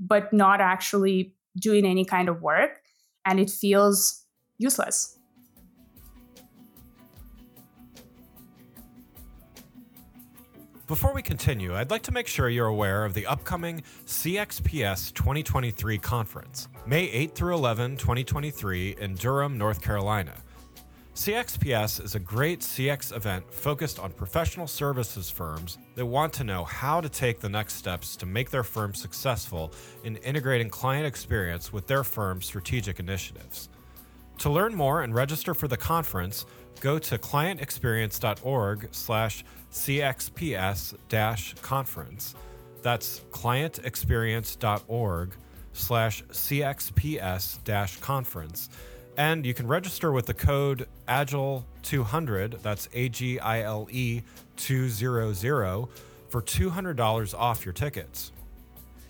but 0.00 0.32
not 0.32 0.60
actually 0.60 1.34
doing 1.60 1.84
any 1.84 2.04
kind 2.04 2.28
of 2.28 2.42
work. 2.42 2.80
And 3.24 3.38
it 3.38 3.50
feels 3.50 4.24
useless. 4.58 5.18
Before 10.88 11.12
we 11.12 11.20
continue, 11.20 11.76
I'd 11.76 11.90
like 11.90 12.00
to 12.04 12.12
make 12.12 12.26
sure 12.26 12.48
you're 12.48 12.68
aware 12.68 13.04
of 13.04 13.12
the 13.12 13.26
upcoming 13.26 13.82
CXPS 14.06 15.12
2023 15.12 15.98
conference, 15.98 16.68
May 16.86 17.10
8 17.10 17.34
through 17.34 17.54
11, 17.56 17.98
2023, 17.98 18.96
in 18.98 19.14
Durham, 19.14 19.58
North 19.58 19.82
Carolina. 19.82 20.32
CXPS 21.18 22.02
is 22.04 22.14
a 22.14 22.20
great 22.20 22.60
CX 22.60 23.14
event 23.14 23.52
focused 23.52 23.98
on 23.98 24.12
professional 24.12 24.68
services 24.68 25.28
firms 25.28 25.76
that 25.96 26.06
want 26.06 26.32
to 26.34 26.44
know 26.44 26.62
how 26.62 27.00
to 27.00 27.08
take 27.08 27.40
the 27.40 27.48
next 27.48 27.74
steps 27.74 28.14
to 28.14 28.24
make 28.24 28.50
their 28.50 28.62
firm 28.62 28.94
successful 28.94 29.72
in 30.04 30.14
integrating 30.18 30.70
client 30.70 31.06
experience 31.06 31.72
with 31.72 31.88
their 31.88 32.04
firm's 32.04 32.46
strategic 32.46 33.00
initiatives. 33.00 33.68
To 34.38 34.48
learn 34.48 34.76
more 34.76 35.02
and 35.02 35.12
register 35.12 35.54
for 35.54 35.66
the 35.66 35.76
conference, 35.76 36.46
go 36.80 37.00
to 37.00 37.18
clientexperience.org 37.18 38.88
slash 38.92 39.44
cxps 39.72 41.62
conference. 41.62 42.36
That's 42.82 43.22
clientexperience.org 43.32 45.32
slash 45.72 46.22
cxps 46.22 48.00
conference 48.00 48.70
and 49.18 49.44
you 49.44 49.52
can 49.52 49.66
register 49.66 50.12
with 50.12 50.26
the 50.26 50.32
code 50.32 50.86
AGILE200, 51.08 52.62
that's 52.62 52.88
A 52.94 53.08
G 53.08 53.40
I 53.40 53.62
L 53.62 53.88
E 53.90 54.22
200, 54.56 55.88
for 56.28 56.40
$200 56.40 57.34
off 57.34 57.64
your 57.64 57.72
tickets. 57.72 58.30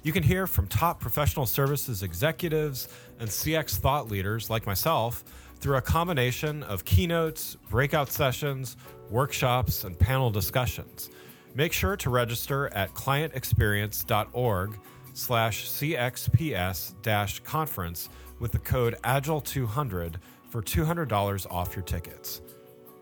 You 0.03 0.13
can 0.13 0.23
hear 0.23 0.47
from 0.47 0.67
top 0.67 0.99
professional 0.99 1.45
services 1.45 2.03
executives 2.03 2.89
and 3.21 3.29
CX 3.29 3.77
thought 3.77 4.09
leaders 4.09 4.49
like 4.49 4.67
myself 4.67 5.25
through 5.61 5.77
a 5.77 5.83
combination 5.83 6.63
of 6.63 6.87
keynotes, 6.87 7.59
breakout 7.69 8.09
sessions, 8.11 8.79
workshops, 9.11 9.85
and 9.85 9.99
panel 9.99 10.31
discussions. 10.31 11.11
Make 11.55 11.75
sure 11.75 11.97
to 11.99 12.09
register 12.09 12.69
at 12.69 12.95
clientexperience.org 12.95 14.79
slash 15.13 15.69
cxps 15.69 17.45
conference 17.45 18.09
with 18.39 18.53
the 18.53 18.59
code 18.59 18.97
AGILE200 19.05 20.17
for 20.51 20.63
$200 20.63 21.47
off 21.51 21.77
your 21.77 21.85
tickets. 21.85 22.41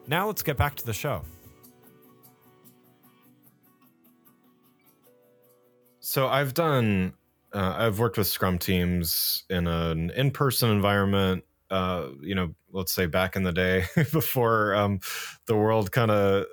Now 0.07 0.27
let's 0.27 0.43
get 0.43 0.57
back 0.57 0.75
to 0.77 0.87
the 0.87 0.93
show. 0.93 1.23
So 6.01 6.29
I've 6.29 6.55
done, 6.55 7.15
uh, 7.53 7.75
I've 7.79 7.99
worked 7.99 8.17
with 8.17 8.29
Scrum 8.29 8.59
teams 8.59 9.45
in 9.51 9.67
an 9.67 10.11
in 10.11 10.31
person 10.31 10.71
environment. 10.71 11.45
Uh, 11.69 12.11
you 12.23 12.33
know, 12.37 12.55
let's 12.71 12.93
say 12.93 13.07
back 13.07 13.35
in 13.35 13.43
the 13.43 13.53
day 13.53 13.87
before 14.13 14.73
um, 14.77 15.01
the 15.47 15.57
world 15.57 15.91
kind 15.91 16.13
of 16.13 16.47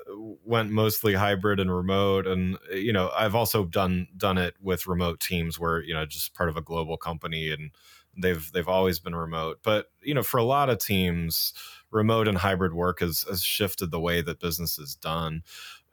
went 0.44 0.72
mostly 0.72 1.14
hybrid 1.14 1.60
and 1.60 1.74
remote, 1.74 2.26
and 2.26 2.58
you 2.74 2.92
know, 2.92 3.12
I've 3.16 3.36
also 3.36 3.64
done 3.64 4.08
done 4.18 4.40
it 4.40 4.56
with 4.60 4.88
remote 4.88 5.20
teams 5.20 5.60
where 5.60 5.84
you 5.84 5.94
know 5.94 6.08
just 6.08 6.34
part 6.34 6.50
of 6.50 6.58
a 6.58 6.62
global 6.62 6.98
company 6.98 7.52
and 7.52 7.70
they've 8.18 8.52
they've 8.54 8.68
always 8.68 9.00
been 9.00 9.16
remote. 9.16 9.60
But 9.64 9.92
you 10.02 10.14
know 10.14 10.24
for 10.24 10.38
a 10.38 10.44
lot 10.44 10.70
of 10.70 10.80
teams 10.80 11.54
remote 11.92 12.28
and 12.28 12.38
hybrid 12.38 12.74
work 12.74 13.00
has, 13.02 13.24
has 13.30 13.44
shifted 13.44 13.92
the 13.92 14.00
way 14.00 14.22
that 14.22 14.40
business 14.40 14.80
is 14.80 14.96
done. 14.96 15.44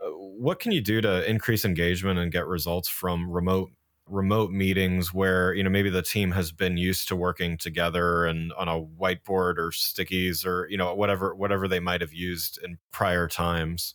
Uh, 0.03 0.09
what 0.11 0.59
can 0.59 0.73
you 0.73 0.81
do 0.81 1.01
to 1.03 1.29
increase 1.29 1.65
engagement 1.65 2.19
and 2.19 2.33
get 2.33 2.47
results 2.47 2.89
from 2.89 3.31
remote 3.31 3.71
remote 4.07 4.51
meetings 4.51 5.15
where 5.15 5.55
you 5.55 5.63
know 5.63 5.71
maybe 5.71 5.91
the 5.91 6.03
team 6.03 6.33
has 6.33 6.51
been 6.51 6.77
used 6.77 7.07
to 7.07 7.15
working 7.15 7.57
together 7.57 8.25
and 8.27 8.53
on 8.55 8.67
a 8.67 8.81
whiteboard 8.81 9.57
or 9.57 9.71
stickies 9.71 10.45
or 10.45 10.67
you 10.69 10.77
know 10.77 10.93
whatever 10.95 11.35
whatever 11.35 11.69
they 11.69 11.79
might 11.81 12.01
have 12.01 12.13
used 12.13 12.59
in 12.65 12.77
prior 12.91 13.29
times 13.29 13.95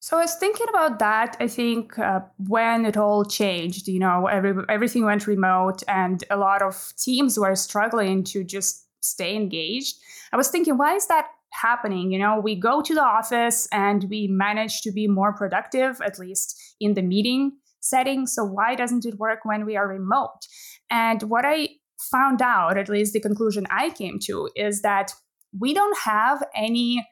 so 0.00 0.16
I 0.16 0.22
was 0.22 0.34
thinking 0.34 0.66
about 0.70 0.98
that. 0.98 1.36
I 1.40 1.46
think 1.46 1.98
uh, 1.98 2.20
when 2.48 2.86
it 2.86 2.96
all 2.96 3.24
changed, 3.24 3.86
you 3.86 3.98
know, 3.98 4.26
every, 4.26 4.54
everything 4.68 5.04
went 5.04 5.26
remote, 5.26 5.82
and 5.86 6.24
a 6.30 6.36
lot 6.38 6.62
of 6.62 6.92
teams 6.98 7.38
were 7.38 7.54
struggling 7.54 8.24
to 8.24 8.42
just 8.42 8.86
stay 9.02 9.36
engaged. 9.36 9.96
I 10.32 10.36
was 10.36 10.48
thinking, 10.48 10.78
why 10.78 10.94
is 10.94 11.06
that 11.08 11.26
happening? 11.50 12.12
You 12.12 12.18
know, 12.18 12.40
we 12.40 12.54
go 12.54 12.80
to 12.80 12.94
the 12.94 13.02
office 13.02 13.68
and 13.72 14.06
we 14.08 14.26
manage 14.26 14.80
to 14.82 14.92
be 14.92 15.06
more 15.06 15.34
productive, 15.34 16.00
at 16.00 16.18
least 16.18 16.76
in 16.80 16.94
the 16.94 17.02
meeting 17.02 17.52
setting. 17.80 18.26
So 18.26 18.44
why 18.44 18.74
doesn't 18.74 19.04
it 19.04 19.18
work 19.18 19.40
when 19.44 19.66
we 19.66 19.76
are 19.76 19.88
remote? 19.88 20.46
And 20.90 21.22
what 21.24 21.44
I 21.44 21.68
found 22.10 22.40
out, 22.40 22.78
at 22.78 22.88
least 22.88 23.12
the 23.12 23.20
conclusion 23.20 23.66
I 23.70 23.90
came 23.90 24.18
to, 24.20 24.48
is 24.56 24.82
that 24.82 25.12
we 25.58 25.74
don't 25.74 25.98
have 25.98 26.42
any 26.54 27.06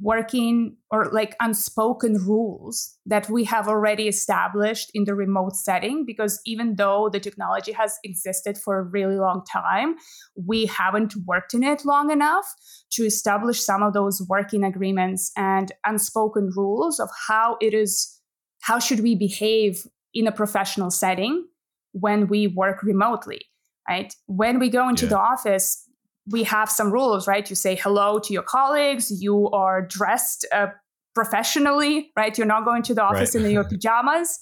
working 0.00 0.76
or 0.90 1.06
like 1.12 1.36
unspoken 1.40 2.14
rules 2.14 2.98
that 3.06 3.30
we 3.30 3.44
have 3.44 3.68
already 3.68 4.08
established 4.08 4.90
in 4.94 5.04
the 5.04 5.14
remote 5.14 5.54
setting 5.54 6.04
because 6.04 6.40
even 6.44 6.74
though 6.74 7.08
the 7.08 7.20
technology 7.20 7.70
has 7.70 7.96
existed 8.02 8.58
for 8.58 8.78
a 8.78 8.82
really 8.82 9.16
long 9.16 9.44
time 9.50 9.94
we 10.34 10.66
haven't 10.66 11.14
worked 11.24 11.54
in 11.54 11.62
it 11.62 11.84
long 11.84 12.10
enough 12.10 12.46
to 12.90 13.04
establish 13.04 13.60
some 13.60 13.80
of 13.80 13.92
those 13.92 14.20
working 14.28 14.64
agreements 14.64 15.30
and 15.36 15.70
unspoken 15.84 16.50
rules 16.56 16.98
of 16.98 17.08
how 17.28 17.56
it 17.60 17.72
is 17.72 18.20
how 18.62 18.80
should 18.80 19.00
we 19.00 19.14
behave 19.14 19.86
in 20.12 20.26
a 20.26 20.32
professional 20.32 20.90
setting 20.90 21.46
when 21.92 22.26
we 22.26 22.48
work 22.48 22.82
remotely 22.82 23.40
right 23.88 24.12
when 24.26 24.58
we 24.58 24.68
go 24.68 24.88
into 24.88 25.04
yeah. 25.04 25.10
the 25.10 25.18
office 25.18 25.85
we 26.30 26.42
have 26.44 26.70
some 26.70 26.90
rules, 26.90 27.26
right? 27.26 27.48
You 27.48 27.56
say 27.56 27.76
hello 27.76 28.18
to 28.18 28.32
your 28.32 28.42
colleagues, 28.42 29.10
you 29.22 29.48
are 29.50 29.82
dressed 29.82 30.46
uh, 30.52 30.68
professionally, 31.14 32.12
right? 32.16 32.36
You're 32.36 32.46
not 32.46 32.64
going 32.64 32.82
to 32.84 32.94
the 32.94 33.02
office 33.02 33.34
right. 33.34 33.44
in 33.44 33.50
your 33.50 33.64
pajamas. 33.68 34.38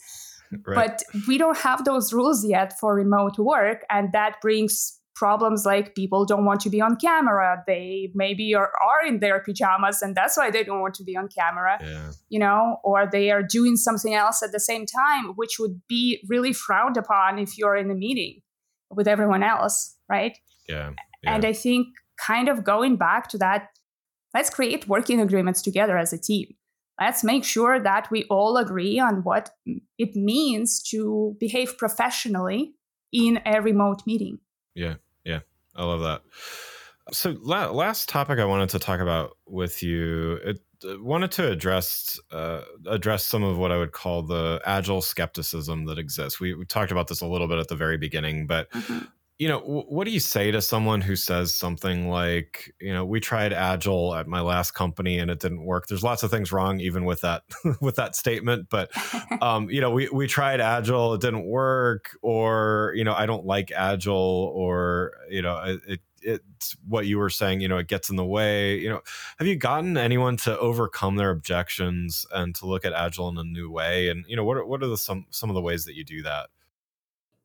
right. 0.66 0.74
But 0.74 1.02
we 1.28 1.38
don't 1.38 1.58
have 1.58 1.84
those 1.84 2.12
rules 2.12 2.44
yet 2.44 2.78
for 2.78 2.94
remote 2.94 3.38
work. 3.38 3.84
And 3.90 4.12
that 4.12 4.40
brings 4.40 4.98
problems 5.14 5.64
like 5.64 5.94
people 5.94 6.24
don't 6.24 6.44
want 6.44 6.60
to 6.60 6.70
be 6.70 6.80
on 6.80 6.96
camera. 6.96 7.62
They 7.66 8.10
maybe 8.14 8.54
are, 8.54 8.72
are 8.82 9.06
in 9.06 9.20
their 9.20 9.40
pajamas 9.40 10.02
and 10.02 10.14
that's 10.16 10.36
why 10.36 10.50
they 10.50 10.64
don't 10.64 10.80
want 10.80 10.94
to 10.94 11.04
be 11.04 11.16
on 11.16 11.28
camera, 11.28 11.78
yeah. 11.80 12.10
you 12.28 12.38
know, 12.38 12.78
or 12.82 13.08
they 13.10 13.30
are 13.30 13.42
doing 13.42 13.76
something 13.76 14.14
else 14.14 14.42
at 14.42 14.52
the 14.52 14.60
same 14.60 14.86
time, 14.86 15.34
which 15.36 15.58
would 15.58 15.80
be 15.88 16.20
really 16.28 16.52
frowned 16.52 16.96
upon 16.96 17.38
if 17.38 17.56
you're 17.56 17.76
in 17.76 17.90
a 17.90 17.94
meeting 17.94 18.40
with 18.90 19.06
everyone 19.06 19.42
else, 19.42 19.96
right? 20.08 20.36
Yeah. 20.68 20.90
And 21.26 21.44
I 21.44 21.52
think 21.52 21.88
kind 22.16 22.48
of 22.48 22.64
going 22.64 22.96
back 22.96 23.28
to 23.28 23.38
that, 23.38 23.68
let's 24.32 24.50
create 24.50 24.88
working 24.88 25.20
agreements 25.20 25.62
together 25.62 25.96
as 25.96 26.12
a 26.12 26.18
team. 26.18 26.54
Let's 27.00 27.24
make 27.24 27.44
sure 27.44 27.80
that 27.80 28.10
we 28.10 28.24
all 28.24 28.56
agree 28.56 29.00
on 29.00 29.24
what 29.24 29.50
it 29.98 30.14
means 30.14 30.80
to 30.90 31.36
behave 31.40 31.76
professionally 31.76 32.74
in 33.12 33.40
a 33.44 33.60
remote 33.60 34.02
meeting. 34.06 34.38
Yeah, 34.74 34.94
yeah, 35.24 35.40
I 35.74 35.84
love 35.84 36.00
that. 36.02 36.22
So, 37.12 37.36
la- 37.40 37.70
last 37.70 38.08
topic 38.08 38.38
I 38.38 38.44
wanted 38.44 38.68
to 38.70 38.78
talk 38.78 39.00
about 39.00 39.36
with 39.46 39.82
you, 39.82 40.34
it 40.44 40.60
uh, 40.88 41.02
wanted 41.02 41.32
to 41.32 41.50
address 41.50 42.18
uh, 42.30 42.62
address 42.86 43.24
some 43.24 43.42
of 43.42 43.58
what 43.58 43.72
I 43.72 43.76
would 43.76 43.92
call 43.92 44.22
the 44.22 44.60
agile 44.64 45.02
skepticism 45.02 45.86
that 45.86 45.98
exists. 45.98 46.40
We, 46.40 46.54
we 46.54 46.64
talked 46.64 46.92
about 46.92 47.08
this 47.08 47.20
a 47.20 47.26
little 47.26 47.48
bit 47.48 47.58
at 47.58 47.68
the 47.68 47.76
very 47.76 47.98
beginning, 47.98 48.46
but 48.46 48.70
mm-hmm 48.70 49.04
you 49.38 49.48
know 49.48 49.58
what 49.58 50.04
do 50.04 50.12
you 50.12 50.20
say 50.20 50.50
to 50.50 50.62
someone 50.62 51.00
who 51.00 51.16
says 51.16 51.54
something 51.54 52.08
like 52.08 52.72
you 52.80 52.92
know 52.92 53.04
we 53.04 53.18
tried 53.18 53.52
agile 53.52 54.14
at 54.14 54.28
my 54.28 54.40
last 54.40 54.72
company 54.72 55.18
and 55.18 55.30
it 55.30 55.40
didn't 55.40 55.64
work. 55.64 55.86
There's 55.88 56.04
lots 56.04 56.22
of 56.22 56.30
things 56.30 56.52
wrong 56.52 56.78
even 56.80 57.04
with 57.04 57.22
that 57.22 57.42
with 57.80 57.96
that 57.96 58.14
statement 58.14 58.68
but 58.70 58.90
um, 59.42 59.68
you 59.70 59.80
know 59.80 59.90
we, 59.90 60.08
we 60.10 60.26
tried 60.26 60.60
agile 60.60 61.14
it 61.14 61.20
didn't 61.20 61.46
work 61.46 62.16
or 62.22 62.92
you 62.96 63.04
know 63.04 63.14
i 63.14 63.26
don't 63.26 63.44
like 63.44 63.72
agile 63.72 64.52
or 64.54 65.12
you 65.28 65.42
know 65.42 65.78
it, 65.86 66.00
it's 66.22 66.76
what 66.88 67.06
you 67.06 67.18
were 67.18 67.28
saying 67.28 67.60
you 67.60 67.68
know 67.68 67.76
it 67.76 67.88
gets 67.88 68.08
in 68.08 68.16
the 68.16 68.24
way 68.24 68.78
you 68.78 68.88
know 68.88 69.00
have 69.38 69.46
you 69.46 69.56
gotten 69.56 69.96
anyone 69.96 70.36
to 70.38 70.58
overcome 70.58 71.16
their 71.16 71.30
objections 71.30 72.26
and 72.32 72.54
to 72.54 72.66
look 72.66 72.84
at 72.84 72.92
agile 72.92 73.28
in 73.28 73.38
a 73.38 73.44
new 73.44 73.70
way? 73.70 74.08
And 74.08 74.24
you 74.28 74.36
know 74.36 74.44
what 74.44 74.56
are, 74.56 74.64
what 74.64 74.82
are 74.82 74.86
the 74.86 74.96
some 74.96 75.26
some 75.30 75.50
of 75.50 75.54
the 75.54 75.60
ways 75.60 75.84
that 75.84 75.94
you 75.94 76.04
do 76.04 76.22
that 76.22 76.48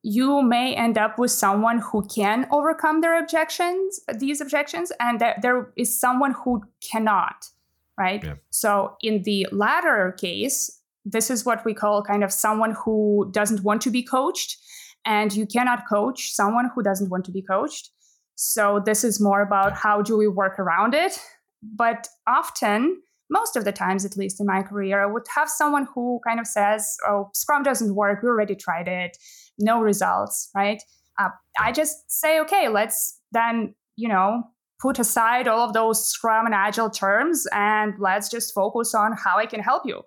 you 0.01 0.41
may 0.41 0.73
end 0.75 0.97
up 0.97 1.19
with 1.19 1.31
someone 1.31 1.79
who 1.79 2.05
can 2.07 2.47
overcome 2.51 3.01
their 3.01 3.19
objections, 3.19 3.99
these 4.17 4.39
objections, 4.39 4.91
and 4.99 5.19
that 5.19 5.41
there 5.41 5.71
is 5.75 5.99
someone 5.99 6.33
who 6.43 6.63
cannot, 6.81 7.49
right? 7.97 8.23
Yeah. 8.23 8.35
So 8.49 8.95
in 9.01 9.23
the 9.23 9.47
latter 9.51 10.15
case, 10.19 10.81
this 11.05 11.29
is 11.29 11.45
what 11.45 11.65
we 11.65 11.73
call 11.73 12.03
kind 12.03 12.23
of 12.23 12.31
someone 12.31 12.75
who 12.83 13.29
doesn't 13.31 13.63
want 13.63 13.81
to 13.81 13.91
be 13.91 14.03
coached, 14.03 14.57
and 15.05 15.33
you 15.33 15.45
cannot 15.45 15.87
coach 15.87 16.31
someone 16.33 16.69
who 16.73 16.83
doesn't 16.83 17.09
want 17.09 17.25
to 17.25 17.31
be 17.31 17.41
coached. 17.41 17.89
So 18.35 18.81
this 18.85 19.03
is 19.03 19.19
more 19.19 19.41
about 19.41 19.73
how 19.73 20.01
do 20.01 20.17
we 20.17 20.27
work 20.27 20.59
around 20.59 20.93
it. 20.93 21.19
But 21.61 22.07
often, 22.25 23.01
most 23.29 23.55
of 23.55 23.65
the 23.65 23.71
times, 23.71 24.05
at 24.05 24.17
least 24.17 24.39
in 24.39 24.48
my 24.48 24.63
career, 24.63 25.03
I 25.03 25.05
would 25.05 25.25
have 25.36 25.50
someone 25.50 25.88
who 25.93 26.19
kind 26.25 26.39
of 26.39 26.48
says, 26.48 26.98
Oh, 27.07 27.29
Scrum 27.33 27.63
doesn't 27.63 27.95
work. 27.95 28.24
We 28.24 28.29
already 28.29 28.55
tried 28.55 28.88
it 28.88 29.17
no 29.59 29.81
results, 29.81 30.50
right? 30.55 30.81
Uh, 31.19 31.29
I 31.59 31.71
just 31.71 32.09
say, 32.09 32.39
okay, 32.39 32.69
let's 32.69 33.19
then, 33.31 33.75
you 33.98 34.07
know, 34.07 34.43
put 34.79 34.98
aside 34.98 35.48
all 35.48 35.67
of 35.67 35.74
those 35.74 36.07
Scrum 36.07 36.45
and 36.45 36.55
Agile 36.55 36.89
terms 36.89 37.45
and 37.51 37.93
let's 38.00 38.29
just 38.29 38.53
focus 38.53 38.95
on 38.95 39.12
how 39.13 39.38
I 39.38 39.45
can 39.45 39.59
help 39.59 39.83
you. 39.86 40.01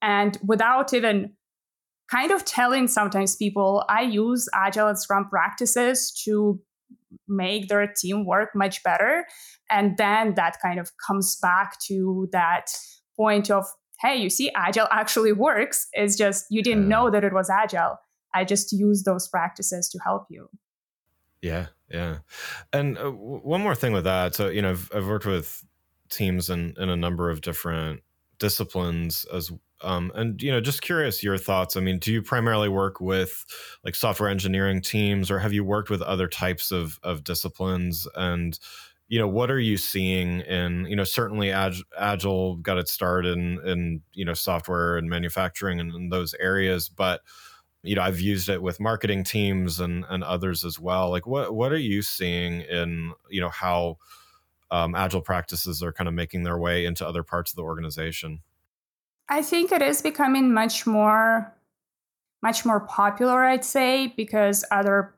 And 0.00 0.38
without 0.42 0.94
even 0.94 1.34
kind 2.10 2.30
of 2.30 2.44
telling 2.44 2.88
sometimes 2.88 3.36
people, 3.36 3.84
I 3.88 4.02
use 4.02 4.48
Agile 4.54 4.88
and 4.88 4.98
Scrum 4.98 5.28
practices 5.28 6.10
to 6.24 6.60
make 7.28 7.68
their 7.68 7.86
team 7.86 8.26
work 8.26 8.50
much 8.54 8.82
better. 8.82 9.26
And 9.70 9.96
then 9.96 10.34
that 10.34 10.56
kind 10.60 10.78
of 10.78 10.90
comes 11.06 11.36
back 11.40 11.78
to 11.86 12.28
that 12.32 12.66
point 13.16 13.50
of, 13.50 13.64
hey, 14.00 14.16
you 14.16 14.30
see, 14.30 14.50
Agile 14.54 14.88
actually 14.90 15.32
works. 15.32 15.86
It's 15.92 16.16
just 16.16 16.46
you 16.50 16.62
didn't 16.62 16.88
know 16.88 17.10
that 17.10 17.24
it 17.24 17.32
was 17.32 17.50
Agile. 17.50 17.98
I 18.34 18.44
just 18.44 18.72
use 18.72 19.04
those 19.04 19.28
practices 19.28 19.88
to 19.90 19.98
help 20.04 20.26
you. 20.28 20.48
Yeah, 21.40 21.66
yeah. 21.90 22.18
And 22.72 22.98
uh, 22.98 23.10
one 23.10 23.60
more 23.60 23.74
thing 23.74 23.92
with 23.92 24.04
that. 24.04 24.34
So, 24.34 24.48
you 24.48 24.62
know, 24.62 24.70
I've, 24.70 24.90
I've 24.94 25.06
worked 25.06 25.26
with 25.26 25.64
teams 26.08 26.50
in, 26.50 26.74
in 26.78 26.88
a 26.88 26.96
number 26.96 27.30
of 27.30 27.42
different 27.42 28.00
disciplines 28.38 29.24
as 29.32 29.52
um, 29.84 30.10
and 30.14 30.40
you 30.42 30.50
know 30.50 30.60
just 30.60 30.82
curious 30.82 31.22
your 31.22 31.38
thoughts. 31.38 31.76
I 31.76 31.80
mean 31.80 31.98
do 31.98 32.12
you 32.12 32.22
primarily 32.22 32.68
work 32.68 33.00
with 33.00 33.44
like 33.84 33.94
software 33.94 34.28
engineering 34.28 34.80
teams 34.80 35.30
or 35.30 35.38
have 35.38 35.52
you 35.52 35.64
worked 35.64 35.90
with 35.90 36.02
other 36.02 36.28
types 36.28 36.70
of 36.72 36.98
of 37.02 37.24
disciplines? 37.24 38.08
And 38.16 38.58
you 39.08 39.18
know 39.18 39.28
what 39.28 39.50
are 39.50 39.60
you 39.60 39.76
seeing 39.76 40.40
in 40.40 40.86
you 40.86 40.96
know 40.96 41.04
certainly 41.04 41.50
agile, 41.50 41.84
agile 41.98 42.56
got 42.56 42.78
its 42.78 42.92
start 42.92 43.26
in 43.26 43.60
in 43.66 44.02
you 44.12 44.24
know 44.24 44.34
software 44.34 44.96
and 44.96 45.08
manufacturing 45.08 45.78
and 45.78 45.94
in 45.94 46.08
those 46.08 46.34
areas 46.40 46.88
but 46.88 47.20
you 47.82 47.94
know 47.94 48.02
i've 48.02 48.18
used 48.20 48.48
it 48.48 48.62
with 48.62 48.80
marketing 48.80 49.22
teams 49.22 49.78
and 49.78 50.04
and 50.08 50.24
others 50.24 50.64
as 50.64 50.80
well. 50.80 51.10
Like 51.10 51.26
what 51.26 51.54
what 51.54 51.72
are 51.72 51.76
you 51.76 52.02
seeing 52.02 52.62
in 52.62 53.12
you 53.28 53.40
know 53.40 53.50
how 53.50 53.98
um, 54.70 54.94
agile 54.94 55.20
practices 55.20 55.82
are 55.82 55.92
kind 55.92 56.08
of 56.08 56.14
making 56.14 56.42
their 56.42 56.58
way 56.58 56.86
into 56.86 57.06
other 57.06 57.22
parts 57.22 57.52
of 57.52 57.56
the 57.56 57.62
organization 57.62 58.40
i 59.28 59.42
think 59.42 59.72
it 59.72 59.82
is 59.82 60.02
becoming 60.02 60.52
much 60.52 60.86
more 60.86 61.54
much 62.42 62.64
more 62.64 62.80
popular 62.80 63.44
i'd 63.44 63.64
say 63.64 64.08
because 64.16 64.64
other 64.70 65.14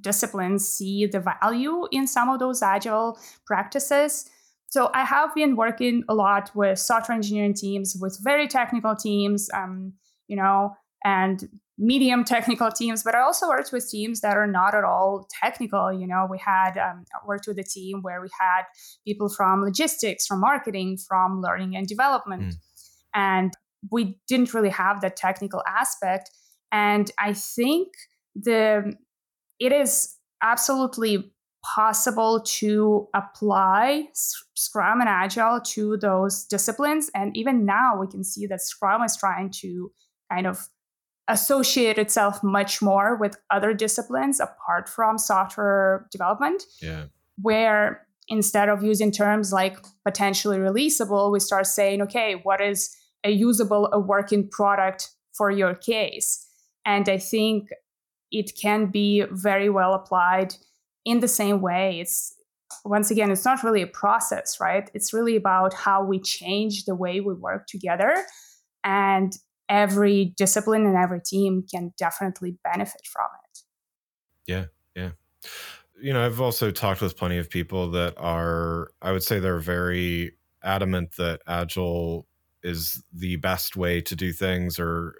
disciplines 0.00 0.66
see 0.66 1.06
the 1.06 1.20
value 1.20 1.86
in 1.90 2.06
some 2.06 2.28
of 2.28 2.38
those 2.38 2.62
agile 2.62 3.18
practices 3.46 4.30
so 4.68 4.90
i 4.94 5.04
have 5.04 5.34
been 5.34 5.56
working 5.56 6.04
a 6.08 6.14
lot 6.14 6.50
with 6.54 6.78
software 6.78 7.16
engineering 7.16 7.54
teams 7.54 7.96
with 8.00 8.18
very 8.22 8.46
technical 8.46 8.94
teams 8.94 9.48
um, 9.54 9.92
you 10.28 10.36
know 10.36 10.74
and 11.04 11.48
medium 11.80 12.24
technical 12.24 12.70
teams, 12.70 13.02
but 13.02 13.14
I 13.14 13.22
also 13.22 13.48
worked 13.48 13.72
with 13.72 13.90
teams 13.90 14.20
that 14.20 14.36
are 14.36 14.46
not 14.46 14.74
at 14.74 14.84
all 14.84 15.26
technical. 15.42 15.90
You 15.90 16.06
know, 16.06 16.28
we 16.30 16.38
had 16.38 16.76
um, 16.76 17.04
worked 17.26 17.46
with 17.48 17.58
a 17.58 17.64
team 17.64 18.02
where 18.02 18.20
we 18.20 18.28
had 18.38 18.64
people 19.06 19.30
from 19.30 19.64
logistics, 19.64 20.26
from 20.26 20.40
marketing, 20.40 20.98
from 20.98 21.40
learning 21.40 21.74
and 21.74 21.86
development, 21.86 22.42
mm. 22.42 22.54
And 23.14 23.52
we 23.90 24.18
didn't 24.28 24.54
really 24.54 24.70
have 24.70 25.00
that 25.00 25.16
technical 25.16 25.62
aspect. 25.66 26.30
And 26.72 27.10
I 27.18 27.32
think 27.32 27.88
the 28.34 28.94
it 29.58 29.72
is 29.72 30.16
absolutely 30.42 31.32
possible 31.62 32.40
to 32.42 33.06
apply 33.14 34.08
Scrum 34.14 35.00
and 35.00 35.08
Agile 35.08 35.60
to 35.60 35.98
those 35.98 36.44
disciplines. 36.44 37.10
And 37.14 37.36
even 37.36 37.66
now, 37.66 38.00
we 38.00 38.06
can 38.06 38.24
see 38.24 38.46
that 38.46 38.62
Scrum 38.62 39.02
is 39.02 39.16
trying 39.16 39.50
to 39.60 39.92
kind 40.30 40.46
of 40.46 40.68
associate 41.28 41.98
itself 41.98 42.42
much 42.42 42.80
more 42.80 43.16
with 43.16 43.36
other 43.50 43.74
disciplines 43.74 44.40
apart 44.40 44.88
from 44.88 45.18
software 45.18 46.06
development. 46.10 46.64
Yeah. 46.80 47.04
Where 47.40 48.06
instead 48.28 48.68
of 48.68 48.82
using 48.82 49.12
terms 49.12 49.52
like 49.52 49.76
potentially 50.04 50.58
releasable, 50.58 51.30
we 51.30 51.40
start 51.40 51.66
saying, 51.66 52.00
okay, 52.02 52.40
what 52.42 52.60
is 52.60 52.96
a 53.24 53.30
usable, 53.30 53.88
a 53.92 53.98
working 53.98 54.48
product 54.48 55.10
for 55.32 55.50
your 55.50 55.74
case? 55.74 56.46
And 56.84 57.08
I 57.08 57.18
think 57.18 57.68
it 58.30 58.52
can 58.60 58.86
be 58.86 59.24
very 59.30 59.68
well 59.68 59.94
applied 59.94 60.54
in 61.04 61.20
the 61.20 61.28
same 61.28 61.60
way. 61.60 62.00
It's 62.00 62.34
once 62.84 63.10
again, 63.10 63.30
it's 63.30 63.44
not 63.44 63.62
really 63.62 63.82
a 63.82 63.86
process, 63.86 64.58
right? 64.60 64.90
It's 64.94 65.12
really 65.12 65.36
about 65.36 65.74
how 65.74 66.04
we 66.04 66.20
change 66.20 66.84
the 66.84 66.94
way 66.94 67.20
we 67.20 67.34
work 67.34 67.66
together. 67.66 68.14
And 68.84 69.36
every 69.68 70.34
discipline 70.36 70.86
and 70.86 70.96
every 70.96 71.20
team 71.20 71.64
can 71.72 71.92
definitely 71.98 72.56
benefit 72.64 73.02
from 73.06 73.26
it. 73.44 73.58
Yeah, 74.46 74.64
yeah. 74.94 75.10
You 76.00 76.12
know, 76.12 76.24
I've 76.24 76.40
also 76.40 76.70
talked 76.70 77.00
with 77.02 77.16
plenty 77.16 77.38
of 77.38 77.50
people 77.50 77.90
that 77.90 78.14
are, 78.16 78.90
I 79.02 79.12
would 79.12 79.22
say 79.22 79.38
they're 79.38 79.58
very 79.58 80.32
adamant 80.62 81.16
that 81.18 81.42
Agile 81.46 82.26
is 82.62 83.02
the 83.12 83.36
best 83.36 83.76
way 83.76 84.00
to 84.00 84.14
do 84.14 84.32
things 84.32 84.78
or 84.78 85.14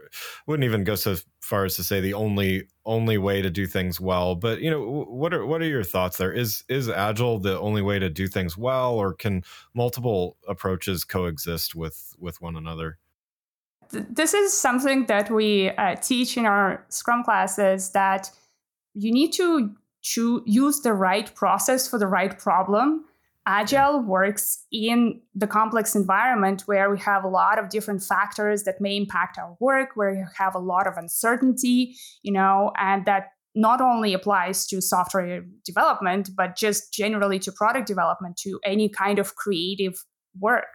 wouldn't 0.46 0.64
even 0.64 0.84
go 0.84 0.94
so 0.94 1.16
far 1.40 1.64
as 1.64 1.76
to 1.76 1.84
say 1.84 2.00
the 2.00 2.14
only 2.14 2.68
only 2.84 3.18
way 3.18 3.40
to 3.40 3.50
do 3.50 3.66
things 3.66 4.00
well 4.00 4.34
but 4.34 4.60
you 4.60 4.70
know 4.70 5.04
what 5.08 5.32
are 5.32 5.46
what 5.46 5.62
are 5.62 5.66
your 5.66 5.84
thoughts 5.84 6.16
there 6.16 6.32
is 6.32 6.64
is 6.68 6.88
agile 6.88 7.38
the 7.38 7.58
only 7.58 7.82
way 7.82 7.98
to 7.98 8.10
do 8.10 8.26
things 8.26 8.56
well 8.56 8.94
or 8.94 9.14
can 9.14 9.42
multiple 9.74 10.36
approaches 10.48 11.04
coexist 11.04 11.74
with 11.74 12.14
with 12.18 12.40
one 12.40 12.56
another 12.56 12.98
this 13.90 14.34
is 14.34 14.58
something 14.58 15.06
that 15.06 15.30
we 15.30 15.70
uh, 15.70 15.96
teach 15.96 16.36
in 16.36 16.46
our 16.46 16.84
Scrum 16.88 17.24
classes 17.24 17.90
that 17.90 18.30
you 18.94 19.12
need 19.12 19.32
to 19.32 19.74
to 20.02 20.42
use 20.46 20.80
the 20.80 20.94
right 20.94 21.34
process 21.34 21.86
for 21.88 21.98
the 21.98 22.06
right 22.06 22.38
problem. 22.38 23.04
Agile 23.46 24.02
works 24.02 24.64
in 24.70 25.20
the 25.34 25.46
complex 25.46 25.96
environment 25.96 26.62
where 26.66 26.90
we 26.90 26.98
have 26.98 27.24
a 27.24 27.28
lot 27.28 27.58
of 27.58 27.70
different 27.70 28.02
factors 28.02 28.64
that 28.64 28.80
may 28.80 28.96
impact 28.96 29.38
our 29.38 29.56
work, 29.60 29.90
where 29.94 30.12
we 30.12 30.24
have 30.36 30.54
a 30.54 30.58
lot 30.58 30.86
of 30.86 30.94
uncertainty, 30.96 31.96
you 32.22 32.32
know, 32.32 32.70
and 32.78 33.06
that 33.06 33.28
not 33.54 33.80
only 33.80 34.14
applies 34.14 34.66
to 34.66 34.80
software 34.80 35.42
development, 35.64 36.30
but 36.36 36.56
just 36.56 36.92
generally 36.92 37.38
to 37.40 37.50
product 37.50 37.86
development, 37.86 38.36
to 38.36 38.60
any 38.64 38.88
kind 38.88 39.18
of 39.18 39.34
creative 39.34 40.04
work. 40.38 40.66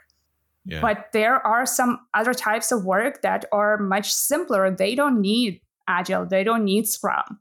Yeah. 0.65 0.81
But 0.81 1.07
there 1.13 1.45
are 1.45 1.65
some 1.65 1.99
other 2.13 2.33
types 2.33 2.71
of 2.71 2.83
work 2.83 3.21
that 3.21 3.45
are 3.51 3.77
much 3.77 4.11
simpler. 4.11 4.69
They 4.71 4.95
don't 4.95 5.21
need 5.21 5.61
Agile, 5.87 6.25
they 6.25 6.43
don't 6.43 6.63
need 6.65 6.87
Scrum. 6.87 7.39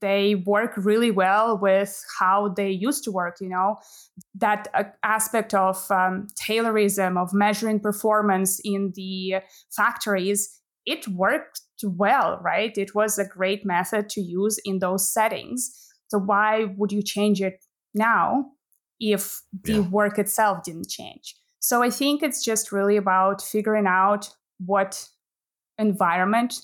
They 0.00 0.34
work 0.34 0.72
really 0.76 1.10
well 1.10 1.58
with 1.58 2.04
how 2.18 2.48
they 2.48 2.70
used 2.70 3.04
to 3.04 3.12
work, 3.12 3.36
you 3.40 3.48
know, 3.48 3.76
that 4.34 4.68
uh, 4.74 4.84
aspect 5.02 5.54
of 5.54 5.90
um, 5.90 6.28
Taylorism, 6.40 7.16
of 7.16 7.32
measuring 7.32 7.80
performance 7.80 8.60
in 8.62 8.92
the 8.94 9.36
factories, 9.74 10.60
it 10.84 11.08
worked 11.08 11.62
well, 11.82 12.38
right? 12.42 12.76
It 12.76 12.94
was 12.94 13.18
a 13.18 13.26
great 13.26 13.64
method 13.64 14.08
to 14.10 14.20
use 14.20 14.58
in 14.64 14.80
those 14.80 15.12
settings. 15.12 15.72
So, 16.08 16.18
why 16.18 16.66
would 16.76 16.92
you 16.92 17.02
change 17.02 17.40
it 17.40 17.64
now 17.94 18.46
if 19.00 19.42
the 19.64 19.74
yeah. 19.74 19.88
work 19.88 20.18
itself 20.18 20.62
didn't 20.62 20.88
change? 20.88 21.36
So 21.66 21.82
I 21.82 21.90
think 21.90 22.22
it's 22.22 22.44
just 22.44 22.70
really 22.70 22.96
about 22.96 23.42
figuring 23.42 23.88
out 23.88 24.30
what 24.64 25.08
environment 25.78 26.60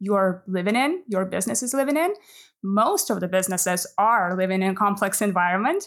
you're 0.00 0.42
living 0.46 0.74
in, 0.74 1.02
your 1.06 1.26
business 1.26 1.62
is 1.62 1.74
living 1.74 1.98
in. 1.98 2.14
Most 2.62 3.10
of 3.10 3.20
the 3.20 3.28
businesses 3.28 3.86
are 3.98 4.36
living 4.36 4.62
in 4.62 4.70
a 4.70 4.74
complex 4.74 5.22
environment. 5.22 5.84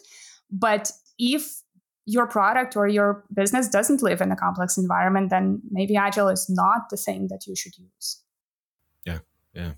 But 0.49 0.91
if 1.19 1.61
your 2.05 2.27
product 2.27 2.75
or 2.75 2.87
your 2.87 3.23
business 3.33 3.67
doesn't 3.67 4.01
live 4.01 4.21
in 4.21 4.31
a 4.31 4.35
complex 4.35 4.77
environment, 4.77 5.29
then 5.29 5.61
maybe 5.69 5.95
Agile 5.95 6.29
is 6.29 6.49
not 6.49 6.89
the 6.89 6.97
thing 6.97 7.27
that 7.29 7.45
you 7.45 7.55
should 7.55 7.77
use. 7.77 8.21
Yeah. 9.05 9.19
Yeah. 9.53 9.73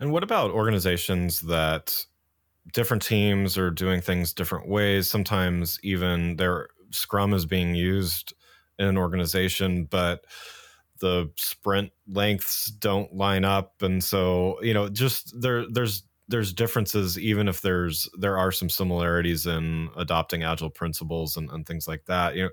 And 0.00 0.12
what 0.12 0.22
about 0.22 0.50
organizations 0.50 1.40
that 1.42 2.06
different 2.72 3.02
teams 3.02 3.58
are 3.58 3.70
doing 3.70 4.00
things 4.00 4.32
different 4.32 4.68
ways? 4.68 5.10
Sometimes 5.10 5.78
even 5.82 6.36
their 6.36 6.68
Scrum 6.90 7.34
is 7.34 7.46
being 7.46 7.74
used 7.74 8.32
in 8.78 8.86
an 8.86 8.96
organization, 8.96 9.84
but 9.84 10.24
the 11.00 11.30
sprint 11.36 11.90
lengths 12.08 12.66
don't 12.66 13.14
line 13.14 13.44
up 13.44 13.82
and 13.82 14.02
so 14.02 14.58
you 14.62 14.72
know 14.72 14.88
just 14.88 15.38
there 15.40 15.66
there's 15.70 16.04
there's 16.28 16.52
differences 16.52 17.18
even 17.18 17.48
if 17.48 17.60
there's 17.60 18.08
there 18.18 18.36
are 18.36 18.50
some 18.50 18.68
similarities 18.68 19.46
in 19.46 19.88
adopting 19.96 20.42
agile 20.42 20.70
principles 20.70 21.36
and, 21.36 21.50
and 21.50 21.66
things 21.66 21.86
like 21.86 22.04
that 22.06 22.34
you 22.34 22.42
know 22.42 22.50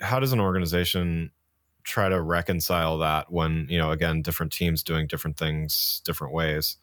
how 0.00 0.18
does 0.18 0.32
an 0.32 0.40
organization 0.40 1.30
try 1.84 2.08
to 2.08 2.20
reconcile 2.20 2.98
that 2.98 3.30
when 3.30 3.66
you 3.68 3.78
know 3.78 3.90
again 3.90 4.22
different 4.22 4.52
teams 4.52 4.82
doing 4.82 5.06
different 5.06 5.36
things 5.36 6.00
different 6.04 6.32
ways? 6.32 6.76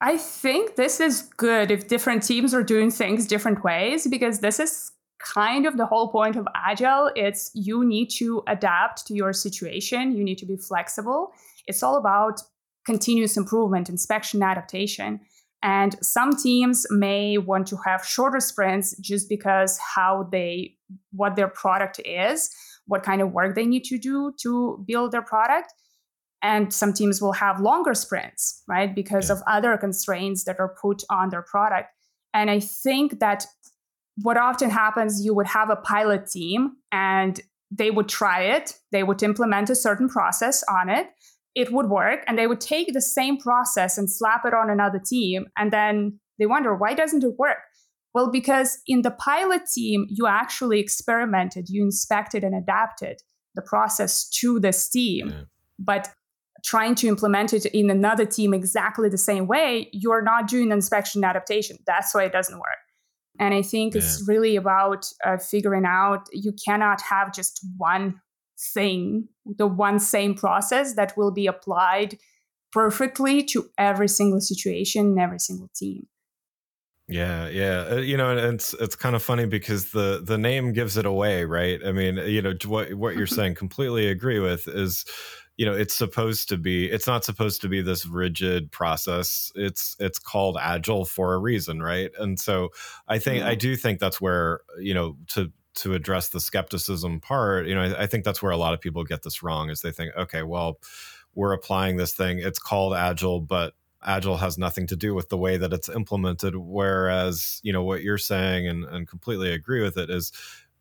I 0.00 0.16
think 0.16 0.74
this 0.74 0.98
is 0.98 1.22
good 1.36 1.70
if 1.70 1.86
different 1.86 2.24
teams 2.24 2.52
are 2.54 2.64
doing 2.64 2.90
things 2.90 3.26
different 3.26 3.62
ways 3.62 4.06
because 4.08 4.40
this 4.40 4.58
is 4.58 4.90
kind 5.20 5.64
of 5.64 5.76
the 5.76 5.86
whole 5.86 6.08
point 6.08 6.34
of 6.34 6.48
agile. 6.56 7.12
It's 7.14 7.52
you 7.54 7.84
need 7.84 8.10
to 8.16 8.42
adapt 8.48 9.06
to 9.06 9.14
your 9.14 9.32
situation. 9.32 10.16
You 10.16 10.24
need 10.24 10.38
to 10.38 10.46
be 10.46 10.56
flexible. 10.56 11.32
It's 11.68 11.84
all 11.84 11.96
about 11.96 12.42
continuous 12.84 13.36
improvement 13.36 13.88
inspection 13.88 14.42
adaptation 14.42 15.20
and 15.62 15.96
some 16.04 16.36
teams 16.36 16.86
may 16.90 17.38
want 17.38 17.68
to 17.68 17.76
have 17.86 18.04
shorter 18.04 18.40
sprints 18.40 18.96
just 18.98 19.28
because 19.28 19.78
how 19.78 20.28
they 20.32 20.74
what 21.12 21.36
their 21.36 21.48
product 21.48 22.00
is 22.04 22.50
what 22.86 23.02
kind 23.04 23.22
of 23.22 23.32
work 23.32 23.54
they 23.54 23.64
need 23.64 23.84
to 23.84 23.96
do 23.96 24.34
to 24.42 24.84
build 24.86 25.12
their 25.12 25.22
product. 25.22 25.72
And 26.42 26.74
some 26.74 26.92
teams 26.92 27.22
will 27.22 27.32
have 27.32 27.60
longer 27.60 27.94
sprints 27.94 28.62
right 28.68 28.92
because 28.92 29.28
yeah. 29.28 29.36
of 29.36 29.42
other 29.46 29.76
constraints 29.76 30.44
that 30.44 30.58
are 30.58 30.74
put 30.80 31.02
on 31.08 31.30
their 31.30 31.42
product. 31.42 31.88
And 32.34 32.50
i 32.50 32.60
think 32.60 33.20
that 33.20 33.46
what 34.16 34.36
often 34.36 34.70
happens 34.70 35.24
you 35.24 35.34
would 35.34 35.46
have 35.46 35.70
a 35.70 35.76
pilot 35.76 36.26
team 36.26 36.72
and 36.90 37.40
they 37.74 37.90
would 37.90 38.08
try 38.08 38.42
it. 38.42 38.74
They 38.90 39.02
would 39.02 39.22
implement 39.22 39.70
a 39.70 39.74
certain 39.74 40.08
process 40.08 40.62
on 40.68 40.90
it 40.90 41.06
it 41.54 41.72
would 41.72 41.88
work 41.88 42.24
and 42.26 42.38
they 42.38 42.46
would 42.46 42.60
take 42.60 42.92
the 42.92 43.00
same 43.00 43.36
process 43.36 43.98
and 43.98 44.10
slap 44.10 44.44
it 44.44 44.54
on 44.54 44.70
another 44.70 44.98
team 44.98 45.46
and 45.56 45.72
then 45.72 46.18
they 46.38 46.46
wonder 46.46 46.74
why 46.74 46.94
doesn't 46.94 47.24
it 47.24 47.38
work 47.38 47.58
well 48.14 48.30
because 48.30 48.78
in 48.86 49.02
the 49.02 49.10
pilot 49.10 49.62
team 49.72 50.06
you 50.08 50.26
actually 50.26 50.80
experimented 50.80 51.68
you 51.68 51.82
inspected 51.82 52.42
and 52.44 52.54
adapted 52.54 53.20
the 53.54 53.62
process 53.62 54.28
to 54.28 54.58
this 54.60 54.88
team 54.88 55.28
yeah. 55.28 55.42
but 55.78 56.10
trying 56.64 56.94
to 56.94 57.08
implement 57.08 57.52
it 57.52 57.66
in 57.66 57.90
another 57.90 58.24
team 58.24 58.54
exactly 58.54 59.08
the 59.08 59.18
same 59.18 59.46
way 59.46 59.88
you're 59.92 60.22
not 60.22 60.46
doing 60.46 60.70
inspection 60.70 61.24
adaptation 61.24 61.76
that's 61.86 62.14
why 62.14 62.24
it 62.24 62.32
doesn't 62.32 62.58
work 62.58 62.78
and 63.38 63.54
I 63.54 63.62
think 63.62 63.94
yeah. 63.94 64.00
it's 64.00 64.24
really 64.26 64.56
about 64.56 65.06
uh, 65.24 65.38
figuring 65.38 65.84
out 65.86 66.28
you 66.32 66.52
cannot 66.64 67.00
have 67.02 67.34
just 67.34 67.60
one 67.76 68.20
thing, 68.74 69.28
the 69.44 69.66
one 69.66 69.98
same 69.98 70.34
process 70.34 70.94
that 70.94 71.16
will 71.16 71.32
be 71.32 71.46
applied 71.46 72.18
perfectly 72.72 73.42
to 73.44 73.68
every 73.76 74.08
single 74.08 74.40
situation 74.40 75.06
and 75.06 75.20
every 75.20 75.38
single 75.38 75.68
team. 75.74 76.06
Yeah, 77.08 77.48
yeah, 77.48 77.86
uh, 77.90 77.96
you 77.96 78.16
know, 78.16 78.30
and 78.30 78.54
it's 78.54 78.74
it's 78.74 78.96
kind 78.96 79.14
of 79.14 79.22
funny 79.22 79.44
because 79.44 79.90
the 79.90 80.22
the 80.24 80.38
name 80.38 80.72
gives 80.72 80.96
it 80.96 81.04
away, 81.04 81.44
right? 81.44 81.80
I 81.84 81.92
mean, 81.92 82.16
you 82.16 82.40
know, 82.40 82.54
what 82.66 82.94
what 82.94 83.16
you're 83.16 83.26
saying, 83.38 83.56
completely 83.56 84.08
agree 84.08 84.38
with 84.38 84.68
is 84.68 85.04
you 85.56 85.66
know 85.66 85.72
it's 85.72 85.94
supposed 85.94 86.48
to 86.48 86.56
be 86.56 86.90
it's 86.90 87.06
not 87.06 87.24
supposed 87.24 87.60
to 87.60 87.68
be 87.68 87.82
this 87.82 88.06
rigid 88.06 88.72
process 88.72 89.52
it's 89.54 89.94
it's 90.00 90.18
called 90.18 90.56
agile 90.60 91.04
for 91.04 91.34
a 91.34 91.38
reason 91.38 91.82
right 91.82 92.10
and 92.18 92.40
so 92.40 92.70
i 93.06 93.18
think 93.18 93.40
yeah. 93.40 93.48
i 93.48 93.54
do 93.54 93.76
think 93.76 94.00
that's 94.00 94.20
where 94.20 94.60
you 94.80 94.94
know 94.94 95.16
to 95.28 95.52
to 95.74 95.94
address 95.94 96.28
the 96.28 96.40
skepticism 96.40 97.20
part 97.20 97.66
you 97.66 97.74
know 97.74 97.82
I, 97.82 98.02
I 98.02 98.06
think 98.06 98.24
that's 98.24 98.42
where 98.42 98.52
a 98.52 98.56
lot 98.56 98.74
of 98.74 98.80
people 98.80 99.04
get 99.04 99.22
this 99.22 99.42
wrong 99.42 99.70
is 99.70 99.80
they 99.80 99.92
think 99.92 100.14
okay 100.16 100.42
well 100.42 100.78
we're 101.34 101.52
applying 101.52 101.96
this 101.96 102.12
thing. 102.12 102.38
It's 102.38 102.58
called 102.58 102.94
agile 102.94 103.40
but 103.40 103.74
agile 104.04 104.36
has 104.38 104.58
nothing 104.58 104.86
to 104.88 104.96
do 104.96 105.14
with 105.14 105.28
the 105.28 105.38
way 105.38 105.56
that 105.56 105.72
it's 105.72 105.88
implemented. 105.88 106.56
Whereas 106.56 107.60
you 107.62 107.72
know 107.72 107.84
what 107.84 108.02
you're 108.02 108.18
saying 108.18 108.68
and, 108.68 108.84
and 108.84 109.08
completely 109.08 109.52
agree 109.52 109.82
with 109.82 109.96
it 109.96 110.10
is 110.10 110.32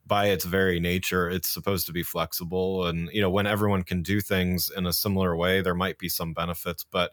by 0.05 0.27
its 0.27 0.43
very 0.43 0.79
nature 0.79 1.29
it's 1.29 1.47
supposed 1.47 1.85
to 1.85 1.93
be 1.93 2.03
flexible. 2.03 2.85
And 2.87 3.09
you 3.13 3.21
know 3.21 3.29
when 3.29 3.47
everyone 3.47 3.83
can 3.83 4.01
do 4.01 4.21
things 4.21 4.69
in 4.75 4.85
a 4.85 4.93
similar 4.93 5.35
way 5.35 5.61
there 5.61 5.75
might 5.75 5.97
be 5.97 6.09
some 6.09 6.33
benefits 6.33 6.83
but 6.83 7.11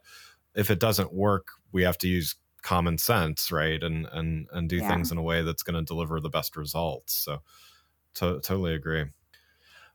if 0.54 0.70
it 0.70 0.80
doesn't 0.80 1.12
work 1.12 1.48
we 1.72 1.82
have 1.82 1.98
to 1.98 2.08
use 2.08 2.34
common 2.62 2.98
sense 2.98 3.50
right 3.52 3.82
and 3.82 4.06
and 4.12 4.46
and 4.52 4.68
do 4.68 4.76
yeah. 4.76 4.88
things 4.88 5.12
in 5.12 5.18
a 5.18 5.22
way 5.22 5.42
that's 5.42 5.62
going 5.62 5.76
to 5.76 5.82
deliver 5.82 6.20
the 6.20 6.28
best 6.28 6.56
results 6.56 7.14
so 7.14 7.38
to- 8.14 8.40
totally 8.40 8.74
agree 8.74 9.04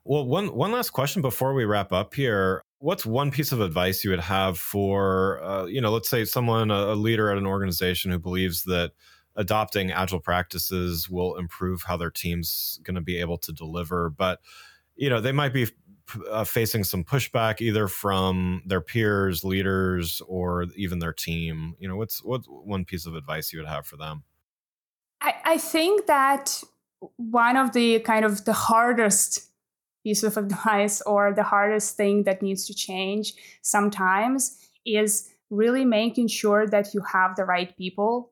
well 0.03 0.25
one 0.25 0.53
one 0.53 0.71
last 0.71 0.91
question 0.91 1.21
before 1.21 1.53
we 1.53 1.65
wrap 1.65 1.91
up 1.91 2.13
here 2.13 2.63
what's 2.79 3.05
one 3.05 3.31
piece 3.31 3.51
of 3.51 3.61
advice 3.61 4.03
you 4.03 4.09
would 4.09 4.19
have 4.19 4.57
for 4.57 5.41
uh, 5.43 5.65
you 5.65 5.81
know 5.81 5.91
let's 5.91 6.09
say 6.09 6.25
someone 6.25 6.71
a 6.71 6.93
leader 6.93 7.31
at 7.31 7.37
an 7.37 7.45
organization 7.45 8.11
who 8.11 8.19
believes 8.19 8.63
that 8.63 8.91
adopting 9.35 9.91
agile 9.91 10.19
practices 10.19 11.09
will 11.09 11.37
improve 11.37 11.83
how 11.83 11.97
their 11.97 12.11
team's 12.11 12.79
going 12.83 12.95
to 12.95 13.01
be 13.01 13.17
able 13.17 13.37
to 13.37 13.51
deliver 13.51 14.09
but 14.09 14.39
you 14.95 15.09
know 15.09 15.19
they 15.19 15.31
might 15.31 15.53
be 15.53 15.67
uh, 16.29 16.43
facing 16.43 16.83
some 16.83 17.03
pushback 17.03 17.61
either 17.61 17.87
from 17.87 18.61
their 18.65 18.81
peers 18.81 19.43
leaders 19.43 20.21
or 20.27 20.65
even 20.75 20.99
their 20.99 21.13
team. 21.13 21.75
You 21.79 21.87
know 21.87 21.95
what's 21.95 22.23
what 22.23 22.41
one 22.47 22.85
piece 22.85 23.05
of 23.05 23.15
advice 23.15 23.51
you 23.53 23.59
would 23.59 23.67
have 23.67 23.85
for 23.85 23.97
them? 23.97 24.23
I, 25.21 25.35
I 25.45 25.57
think 25.57 26.07
that 26.07 26.63
one 27.17 27.57
of 27.57 27.73
the 27.73 27.99
kind 27.99 28.25
of 28.25 28.45
the 28.45 28.53
hardest 28.53 29.49
piece 30.03 30.23
of 30.23 30.37
advice 30.37 31.01
or 31.01 31.33
the 31.33 31.43
hardest 31.43 31.97
thing 31.97 32.23
that 32.23 32.41
needs 32.41 32.65
to 32.67 32.73
change 32.73 33.33
sometimes 33.61 34.57
is 34.85 35.29
really 35.49 35.85
making 35.85 36.27
sure 36.27 36.67
that 36.67 36.93
you 36.93 37.01
have 37.01 37.35
the 37.35 37.45
right 37.45 37.75
people 37.77 38.31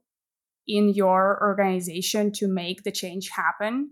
in 0.67 0.89
your 0.89 1.39
organization 1.41 2.31
to 2.31 2.47
make 2.47 2.83
the 2.83 2.91
change 2.91 3.29
happen. 3.29 3.91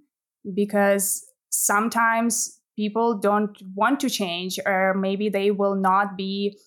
Because 0.54 1.25
sometimes 1.49 2.59
people 2.80 3.13
don't 3.20 3.62
want 3.76 4.00
to 4.00 4.10
change 4.10 4.58
or 4.65 4.94
maybe 4.94 5.28
they 5.28 5.52
will 5.52 5.76
not 5.76 6.15
be 6.15 6.58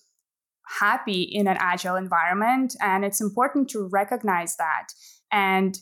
happy 0.79 1.23
in 1.23 1.47
an 1.47 1.57
agile 1.59 1.95
environment. 1.95 2.75
And 2.79 3.03
it's 3.03 3.19
important 3.19 3.67
to 3.69 3.89
recognize 3.91 4.55
that 4.57 4.89
and 5.31 5.75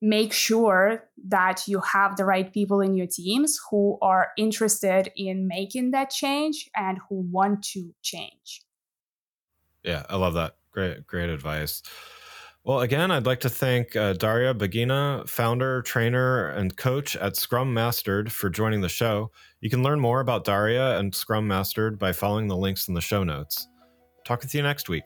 make 0.00 0.32
sure 0.32 1.10
that 1.26 1.66
you 1.66 1.80
have 1.80 2.16
the 2.16 2.24
right 2.24 2.52
people 2.52 2.80
in 2.80 2.94
your 2.94 3.08
teams 3.08 3.58
who 3.68 3.98
are 4.00 4.28
interested 4.38 5.10
in 5.16 5.48
making 5.48 5.90
that 5.90 6.10
change 6.10 6.70
and 6.76 6.98
who 7.08 7.26
want 7.32 7.64
to 7.64 7.92
change. 8.02 8.62
Yeah 9.82 10.04
i 10.08 10.16
love 10.16 10.34
that. 10.34 10.56
Great 10.70 11.06
great 11.06 11.30
advice 11.30 11.82
well, 12.66 12.80
again, 12.80 13.12
I'd 13.12 13.26
like 13.26 13.38
to 13.40 13.48
thank 13.48 13.94
uh, 13.94 14.14
Daria 14.14 14.52
Bagina, 14.52 15.28
founder, 15.28 15.82
trainer, 15.82 16.48
and 16.48 16.76
coach 16.76 17.14
at 17.14 17.36
Scrum 17.36 17.72
Mastered, 17.72 18.32
for 18.32 18.50
joining 18.50 18.80
the 18.80 18.88
show. 18.88 19.30
You 19.60 19.70
can 19.70 19.84
learn 19.84 20.00
more 20.00 20.18
about 20.18 20.42
Daria 20.42 20.98
and 20.98 21.14
Scrum 21.14 21.46
Mastered 21.46 21.96
by 21.96 22.10
following 22.10 22.48
the 22.48 22.56
links 22.56 22.88
in 22.88 22.94
the 22.94 23.00
show 23.00 23.22
notes. 23.22 23.68
Talk 24.24 24.42
with 24.42 24.52
you 24.52 24.62
next 24.62 24.88
week. 24.88 25.04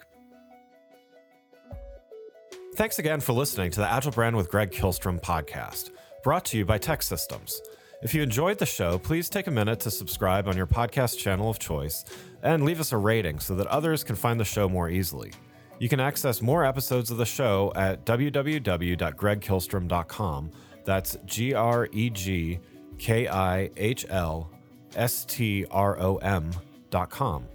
Thanks 2.77 2.99
again 2.99 3.21
for 3.21 3.35
listening 3.35 3.71
to 3.73 3.81
the 3.81 3.93
Agile 3.93 4.13
Brand 4.13 4.37
with 4.37 4.49
Greg 4.49 4.71
Kihlstrom 4.71 5.21
podcast, 5.21 5.91
brought 6.25 6.47
to 6.47 6.57
you 6.57 6.65
by 6.65 6.79
TEKsystems. 6.79 7.59
If 8.03 8.15
you 8.15 8.23
enjoyed 8.23 8.57
the 8.57 8.65
show, 8.65 8.99
please 8.99 9.29
take 9.29 9.49
a 9.49 9.51
minute 9.51 9.81
to 9.81 9.91
subscribe 9.91 10.49
on 10.49 10.57
your 10.57 10.67
podcast 10.67 11.19
channel 11.19 11.51
of 11.51 11.59
choice 11.59 12.07
and 12.43 12.65
leave 12.65 12.81
us 12.81 12.93
a 12.93 12.97
rating 12.97 13.39
so 13.39 13.55
that 13.57 13.67
others 13.67 14.03
can 14.03 14.17
find 14.17 14.41
the 14.41 14.47
show 14.47 14.67
more 14.67 14.89
easily. 14.89 15.33
You 15.81 15.89
can 15.89 15.99
access 15.99 16.41
more 16.43 16.65
episodes 16.65 17.11
of 17.11 17.17
the 17.17 17.25
show 17.25 17.73
at 17.75 18.05
www.gregkihlstrom.com. 18.05 20.51
That's 20.85 21.17
G 21.25 21.55
R 21.55 21.89
E 21.91 22.11
G 22.11 22.61
K 22.99 23.27
I 23.27 23.71
H 23.79 24.05
L 24.11 24.51
S 24.95 25.25
T 25.25 25.65
R 25.71 25.99
O 25.99 26.19
M.com. 26.19 27.47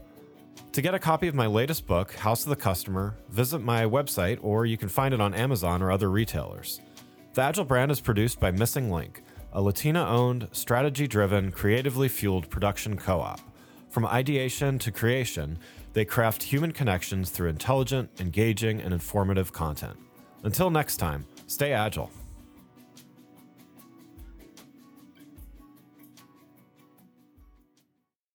To 0.72 0.82
get 0.82 0.96
a 0.96 1.00
copy 1.00 1.28
of 1.28 1.36
my 1.36 1.46
latest 1.46 1.86
book, 1.86 2.16
House 2.16 2.42
of 2.44 2.50
the 2.50 2.56
Customer, 2.56 3.16
visit 3.30 3.60
my 3.60 3.84
website 3.84 4.40
or 4.42 4.66
you 4.66 4.76
can 4.76 4.90
find 4.90 5.14
it 5.14 5.22
on 5.22 5.36
Amazon 5.36 5.84
or 5.84 5.92
other 5.92 6.10
retailers. 6.10 6.82
The 7.36 7.44
Agile 7.44 7.66
brand 7.66 7.92
is 7.92 8.02
produced 8.02 8.40
by 8.40 8.50
Missing 8.50 8.92
Link, 8.92 9.22
a 9.54 9.62
Latina 9.62 10.04
owned, 10.04 10.48
strategy 10.52 11.08
driven, 11.08 11.52
creatively 11.52 12.08
fueled 12.08 12.50
production 12.50 12.98
co 12.98 13.20
op. 13.20 13.40
From 13.90 14.08
ideation 14.08 14.80
to 14.80 14.92
creation, 14.92 15.60
they 15.96 16.04
craft 16.04 16.44
human 16.44 16.74
connections 16.74 17.30
through 17.30 17.48
intelligent, 17.48 18.10
engaging, 18.20 18.82
and 18.82 18.94
informative 18.94 19.54
content. 19.54 19.98
Until 20.44 20.70
next 20.70 20.98
time, 20.98 21.26
stay 21.48 21.72
agile. 21.72 22.12